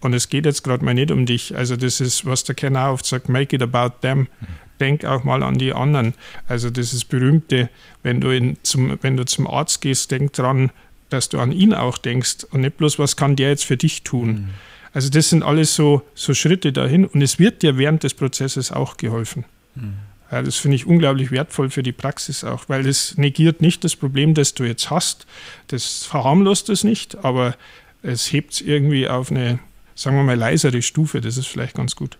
[0.02, 1.58] und es geht jetzt gerade mal nicht um dich.
[1.58, 4.28] Also das ist, was der Kenner oft sagt, make it about them.
[4.80, 6.14] Denk auch mal an die anderen.
[6.48, 7.68] Also dieses berühmte,
[8.04, 10.70] wenn du, in, zum, wenn du zum Arzt gehst, denk dran,
[11.10, 14.04] dass du an ihn auch denkst und nicht bloß, was kann der jetzt für dich
[14.04, 14.28] tun.
[14.28, 14.50] Mhm.
[14.94, 18.72] Also das sind alles so, so Schritte dahin und es wird dir während des Prozesses
[18.72, 19.46] auch geholfen.
[19.74, 19.96] Mhm.
[20.32, 23.96] Ja, das finde ich unglaublich wertvoll für die Praxis auch, weil es negiert nicht das
[23.96, 25.28] Problem, das du jetzt hast.
[25.68, 27.56] Das verharmlost es nicht, aber
[28.02, 29.60] es hebt es irgendwie auf eine,
[29.94, 31.22] sagen wir mal, leisere Stufe.
[31.22, 32.18] Das ist vielleicht ganz gut.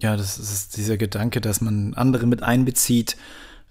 [0.00, 3.16] Ja, das ist dieser Gedanke, dass man andere mit einbezieht,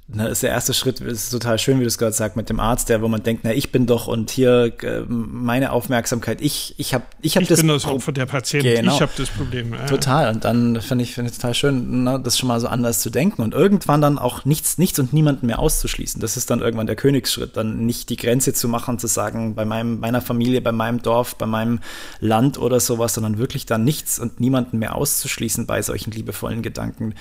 [0.09, 2.61] Ne, ist der erste Schritt, ist total schön, wie du es gerade sagst, mit dem
[2.61, 6.75] Arzt, der, wo man denkt, na, ich bin doch und hier äh, meine Aufmerksamkeit, ich,
[6.77, 7.59] ich habe ich hab ich das.
[7.59, 8.95] Ich bin das Opfer der Patient, genau.
[8.95, 9.73] ich habe das Problem.
[9.73, 9.85] Ja.
[9.85, 10.33] Total.
[10.33, 13.09] Und dann finde ich, find ich total schön, ne, das schon mal so anders zu
[13.09, 16.21] denken und irgendwann dann auch nichts, nichts und niemanden mehr auszuschließen.
[16.21, 19.65] Das ist dann irgendwann der Königsschritt, dann nicht die Grenze zu machen, zu sagen, bei
[19.65, 21.81] meinem, meiner Familie, bei meinem Dorf, bei meinem
[22.21, 27.13] Land oder sowas, sondern wirklich dann nichts und niemanden mehr auszuschließen bei solchen liebevollen Gedanken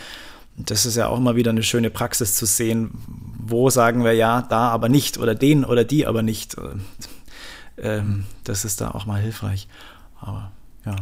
[0.56, 2.90] das ist ja auch immer wieder eine schöne Praxis zu sehen,
[3.38, 6.56] wo sagen wir ja, da aber nicht oder den oder die aber nicht.
[7.78, 9.68] Ähm, das ist da auch mal hilfreich.
[10.18, 10.50] Aber
[10.84, 10.96] ja.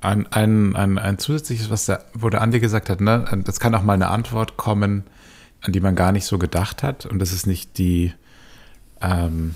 [0.00, 3.74] Ein, ein, ein, ein zusätzliches, was der, wo der Andi gesagt hat, ne, das kann
[3.74, 5.04] auch mal eine Antwort kommen,
[5.60, 7.04] an die man gar nicht so gedacht hat.
[7.04, 8.14] Und das ist nicht die,
[9.02, 9.54] ähm,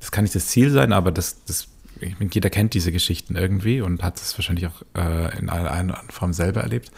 [0.00, 1.68] das kann nicht das Ziel sein, aber das, das
[2.00, 6.00] ich meine, jeder kennt diese Geschichten irgendwie und hat es wahrscheinlich auch äh, in einer
[6.08, 6.90] Form selber erlebt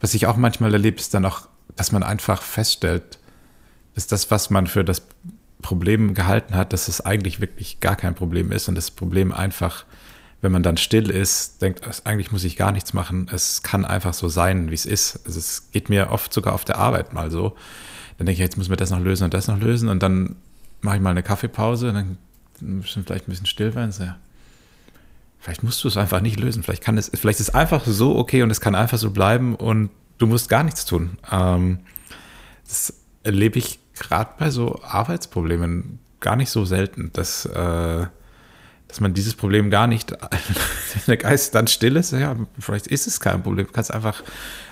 [0.00, 3.18] was ich auch manchmal erlebe, ist dann auch, dass man einfach feststellt,
[3.94, 5.02] ist das, was man für das
[5.62, 9.84] Problem gehalten hat, dass es eigentlich wirklich gar kein Problem ist und das Problem einfach,
[10.42, 13.28] wenn man dann still ist, denkt, eigentlich muss ich gar nichts machen.
[13.32, 15.20] Es kann einfach so sein, wie es ist.
[15.26, 17.56] Also es geht mir oft sogar auf der Arbeit mal so.
[18.18, 20.36] Dann denke ich, jetzt muss man das noch lösen und das noch lösen und dann
[20.82, 22.18] mache ich mal eine Kaffeepause und dann
[22.60, 23.92] müssen vielleicht ein bisschen still werden.
[23.92, 24.16] So, ja.
[25.38, 26.62] Vielleicht musst du es einfach nicht lösen.
[26.62, 29.54] Vielleicht kann es, vielleicht ist es einfach so okay und es kann einfach so bleiben
[29.54, 31.18] und du musst gar nichts tun.
[31.30, 31.80] Ähm,
[32.66, 38.06] das erlebe ich gerade bei so Arbeitsproblemen gar nicht so selten, dass, äh,
[38.88, 43.06] dass man dieses Problem gar nicht, wenn der Geist dann still ist, ja, vielleicht ist
[43.06, 43.66] es kein Problem.
[43.66, 44.22] Du kannst einfach,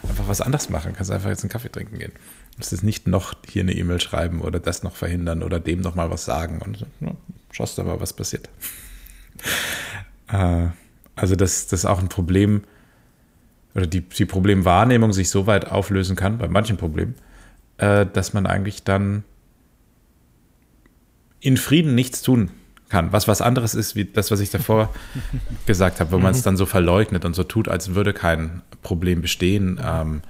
[0.02, 2.12] einfach was anderes machen, du kannst einfach jetzt einen Kaffee trinken gehen.
[2.52, 5.80] Du musst jetzt nicht noch hier eine E-Mail schreiben oder das noch verhindern oder dem
[5.80, 7.12] noch mal was sagen und ja,
[7.50, 8.48] schaust aber, was passiert.
[10.28, 10.68] Äh,
[11.16, 12.62] also, dass das auch ein Problem
[13.74, 17.14] oder die, die Problemwahrnehmung sich so weit auflösen kann, bei manchen Problemen,
[17.78, 19.24] äh, dass man eigentlich dann
[21.40, 22.50] in Frieden nichts tun
[22.88, 23.12] kann.
[23.12, 24.94] Was was anderes ist, wie das, was ich davor
[25.66, 26.44] gesagt habe, wo man es mhm.
[26.44, 29.80] dann so verleugnet und so tut, als würde kein Problem bestehen.
[29.84, 30.22] Ähm,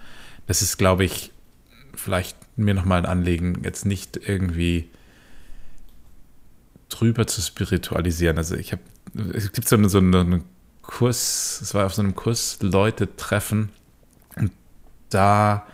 [0.47, 1.30] das ist, glaube ich,
[1.95, 4.88] vielleicht mir nochmal ein Anliegen, jetzt nicht irgendwie
[6.88, 8.38] drüber zu spiritualisieren.
[8.38, 8.82] Also ich habe
[9.32, 10.44] es gibt so, eine, so einen
[10.82, 13.70] Kurs, es war auf so einem Kurs Leute treffen
[14.36, 14.52] und
[15.10, 15.66] da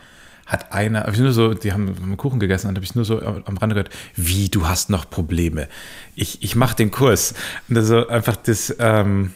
[0.51, 3.05] hat einer, hab ich nur so, die haben einen Kuchen gegessen und habe ich nur
[3.05, 5.68] so am Rande gehört, wie, du hast noch Probleme.
[6.16, 7.34] Ich, ich mache den Kurs.
[7.68, 9.32] Und also einfach das, ähm,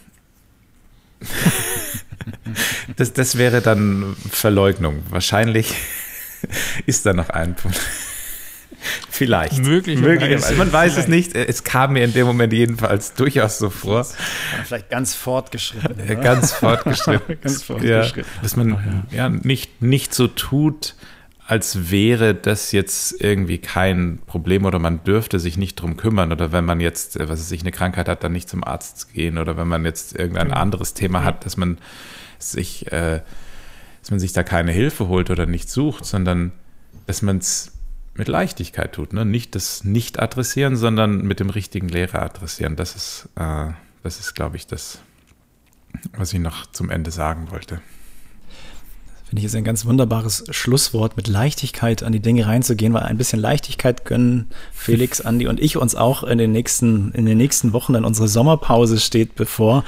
[2.97, 5.05] das, das wäre dann Verleugnung.
[5.09, 5.73] Wahrscheinlich
[6.87, 7.81] ist da noch ein Punkt.
[9.11, 9.59] Vielleicht.
[9.59, 10.09] Möglicherweise.
[10.09, 10.55] Möglicherweise.
[10.55, 11.35] Man weiß es nicht.
[11.35, 14.07] Es kam mir in dem Moment jedenfalls durchaus so vor.
[14.65, 16.05] Vielleicht ganz fortgeschritten.
[16.05, 16.17] Oder?
[16.17, 17.39] Ganz fortgeschritten.
[17.41, 18.25] ganz fortgeschritten.
[18.25, 19.17] Ja, dass man ja.
[19.17, 19.29] ja.
[19.29, 20.95] nicht, nicht so tut,
[21.47, 26.53] als wäre das jetzt irgendwie kein Problem oder man dürfte sich nicht drum kümmern oder
[26.53, 29.57] wenn man jetzt, was weiß ich, eine Krankheit hat, dann nicht zum Arzt gehen oder
[29.59, 30.61] wenn man jetzt irgendein genau.
[30.61, 31.25] anderes Thema ja.
[31.27, 31.79] hat, dass man
[32.39, 33.21] sich, äh,
[34.01, 36.53] dass man sich da keine Hilfe holt oder nicht sucht, sondern
[37.07, 37.73] dass man es
[38.17, 39.13] mit Leichtigkeit tut.
[39.13, 39.25] Ne?
[39.25, 42.77] Nicht das nicht adressieren, sondern mit dem richtigen Lehrer adressieren.
[42.77, 45.01] Das ist, äh, das ist, glaube ich, das,
[46.17, 47.81] was ich noch zum Ende sagen wollte.
[49.25, 53.17] Finde ich ist ein ganz wunderbares Schlusswort, mit Leichtigkeit an die Dinge reinzugehen, weil ein
[53.17, 57.73] bisschen Leichtigkeit können Felix, Andi und ich uns auch in den nächsten, in den nächsten
[57.73, 59.83] Wochen, denn unsere Sommerpause steht bevor.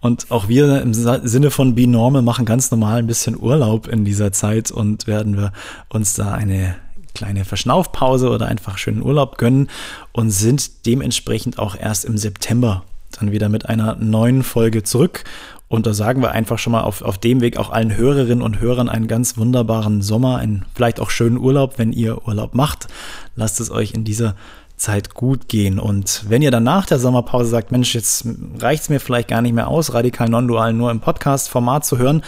[0.00, 4.04] Und auch wir im Sinne von Be Normal machen ganz normal ein bisschen Urlaub in
[4.04, 5.52] dieser Zeit und werden wir
[5.88, 6.76] uns da eine
[7.14, 9.68] kleine Verschnaufpause oder einfach schönen Urlaub gönnen
[10.12, 12.82] und sind dementsprechend auch erst im September
[13.18, 15.24] dann wieder mit einer neuen Folge zurück.
[15.68, 18.60] Und da sagen wir einfach schon mal auf, auf dem Weg auch allen Hörerinnen und
[18.60, 22.88] Hörern einen ganz wunderbaren Sommer, einen vielleicht auch schönen Urlaub, wenn ihr Urlaub macht.
[23.34, 24.34] Lasst es euch in dieser
[24.76, 25.78] Zeit gut gehen.
[25.78, 28.26] Und wenn ihr dann nach der Sommerpause sagt, Mensch, jetzt
[28.58, 32.22] reicht es mir vielleicht gar nicht mehr aus, radikal non-dual nur im Podcast-Format zu hören,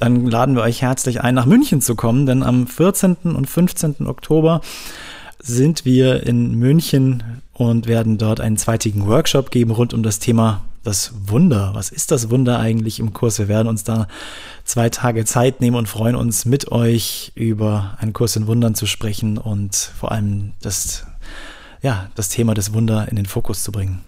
[0.00, 3.16] dann laden wir euch herzlich ein, nach München zu kommen, denn am 14.
[3.22, 4.06] und 15.
[4.06, 4.60] Oktober
[5.38, 10.62] sind wir in München und werden dort einen zweitigen Workshop geben rund um das Thema
[10.82, 11.72] das Wunder.
[11.74, 13.38] Was ist das Wunder eigentlich im Kurs?
[13.38, 14.08] Wir werden uns da
[14.64, 18.86] zwei Tage Zeit nehmen und freuen uns mit euch über einen Kurs in Wundern zu
[18.86, 21.06] sprechen und vor allem das,
[21.82, 24.00] ja, das Thema des Wunder in den Fokus zu bringen.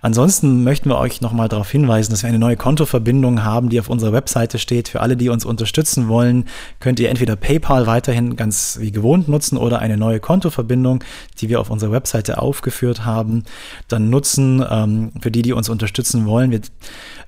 [0.00, 3.88] Ansonsten möchten wir euch nochmal darauf hinweisen, dass wir eine neue Kontoverbindung haben, die auf
[3.88, 4.88] unserer Webseite steht.
[4.88, 6.44] Für alle, die uns unterstützen wollen,
[6.80, 11.02] könnt ihr entweder PayPal weiterhin ganz wie gewohnt nutzen oder eine neue Kontoverbindung,
[11.40, 13.44] die wir auf unserer Webseite aufgeführt haben,
[13.88, 14.64] dann nutzen.
[14.68, 16.60] Ähm, für die, die uns unterstützen wollen, wir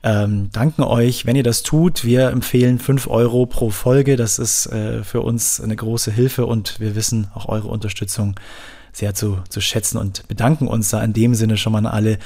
[0.02, 2.04] ähm, danken euch, wenn ihr das tut.
[2.04, 4.16] Wir empfehlen fünf Euro pro Folge.
[4.16, 8.34] Das ist äh, für uns eine große Hilfe und wir wissen auch eure Unterstützung
[8.92, 12.18] sehr zu, zu schätzen und bedanken uns da in dem Sinne schon mal an alle,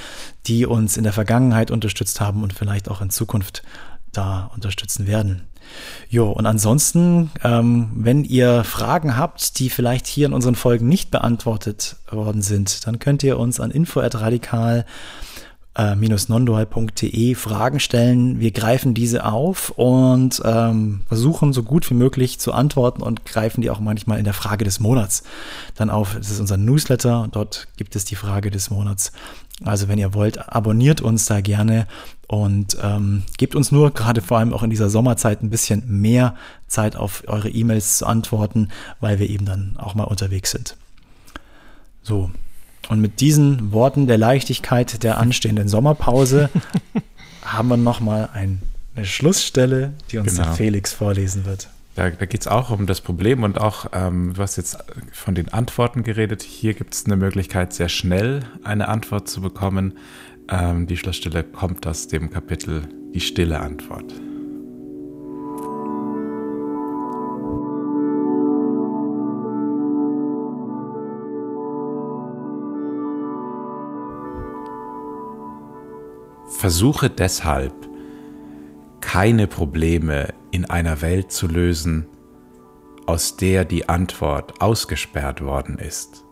[0.46, 3.62] die uns in der Vergangenheit unterstützt haben und vielleicht auch in Zukunft
[4.12, 5.42] da unterstützen werden.
[6.08, 11.10] Jo, und ansonsten, ähm, wenn ihr Fragen habt, die vielleicht hier in unseren Folgen nicht
[11.10, 14.84] beantwortet worden sind, dann könnt ihr uns an info@radikal
[15.76, 18.40] nondual.de Fragen stellen.
[18.40, 23.60] Wir greifen diese auf und ähm, versuchen so gut wie möglich zu antworten und greifen
[23.60, 25.24] die auch manchmal in der Frage des Monats
[25.74, 26.14] dann auf.
[26.14, 27.28] Das ist unser Newsletter.
[27.32, 29.12] Dort gibt es die Frage des Monats.
[29.64, 31.86] Also wenn ihr wollt, abonniert uns da gerne
[32.26, 36.34] und ähm, gebt uns nur gerade vor allem auch in dieser Sommerzeit ein bisschen mehr
[36.66, 38.68] Zeit auf eure E-Mails zu antworten,
[39.00, 40.76] weil wir eben dann auch mal unterwegs sind.
[42.02, 42.30] So,
[42.90, 46.50] und mit diesen Worten der Leichtigkeit der anstehenden Sommerpause
[47.44, 48.62] haben wir nochmal ein,
[48.94, 50.52] eine Schlussstelle, die uns genau.
[50.52, 51.68] Felix vorlesen wird.
[51.94, 54.78] Da, da geht es auch um das Problem und auch, ähm, du hast jetzt
[55.12, 56.42] von den Antworten geredet.
[56.42, 59.94] Hier gibt es eine Möglichkeit, sehr schnell eine Antwort zu bekommen.
[60.48, 62.82] Ähm, die Schlussstelle kommt aus dem Kapitel
[63.14, 64.12] Die stille Antwort.
[76.56, 77.74] Versuche deshalb,
[79.00, 82.06] keine Probleme in einer Welt zu lösen,
[83.06, 86.24] aus der die Antwort ausgesperrt worden ist,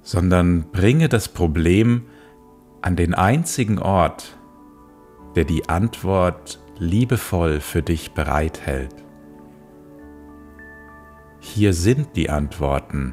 [0.00, 2.06] sondern bringe das Problem
[2.80, 4.38] an den einzigen Ort,
[5.34, 8.94] der die Antwort liebevoll für dich bereithält.
[11.40, 13.12] Hier sind die Antworten,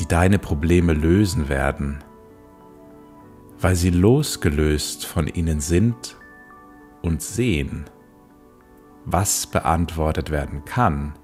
[0.00, 2.02] die deine Probleme lösen werden
[3.60, 6.16] weil sie losgelöst von ihnen sind
[7.02, 7.84] und sehen,
[9.04, 11.14] was beantwortet werden kann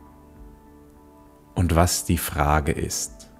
[1.54, 3.30] und was die Frage ist.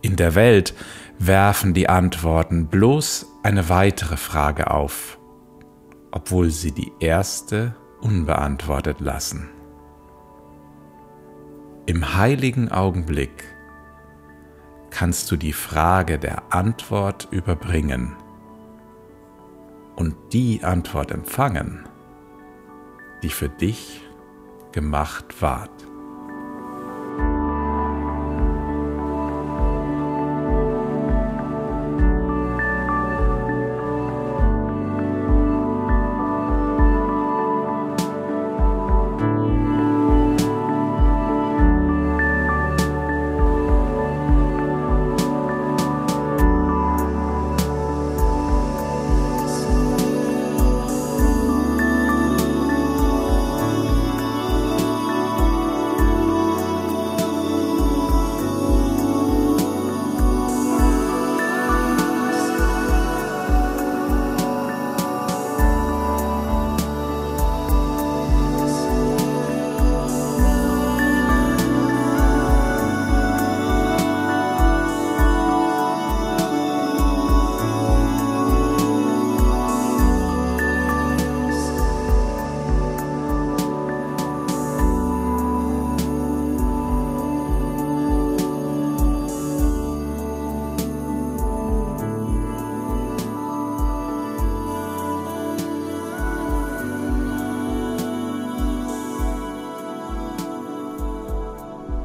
[0.00, 0.74] In der Welt
[1.18, 5.18] werfen die Antworten bloß eine weitere Frage auf,
[6.12, 9.48] obwohl sie die erste unbeantwortet lassen.
[11.86, 13.44] Im heiligen Augenblick
[14.90, 18.16] kannst du die Frage der Antwort überbringen
[19.96, 21.86] und die Antwort empfangen,
[23.22, 24.02] die für dich
[24.72, 25.77] gemacht ward.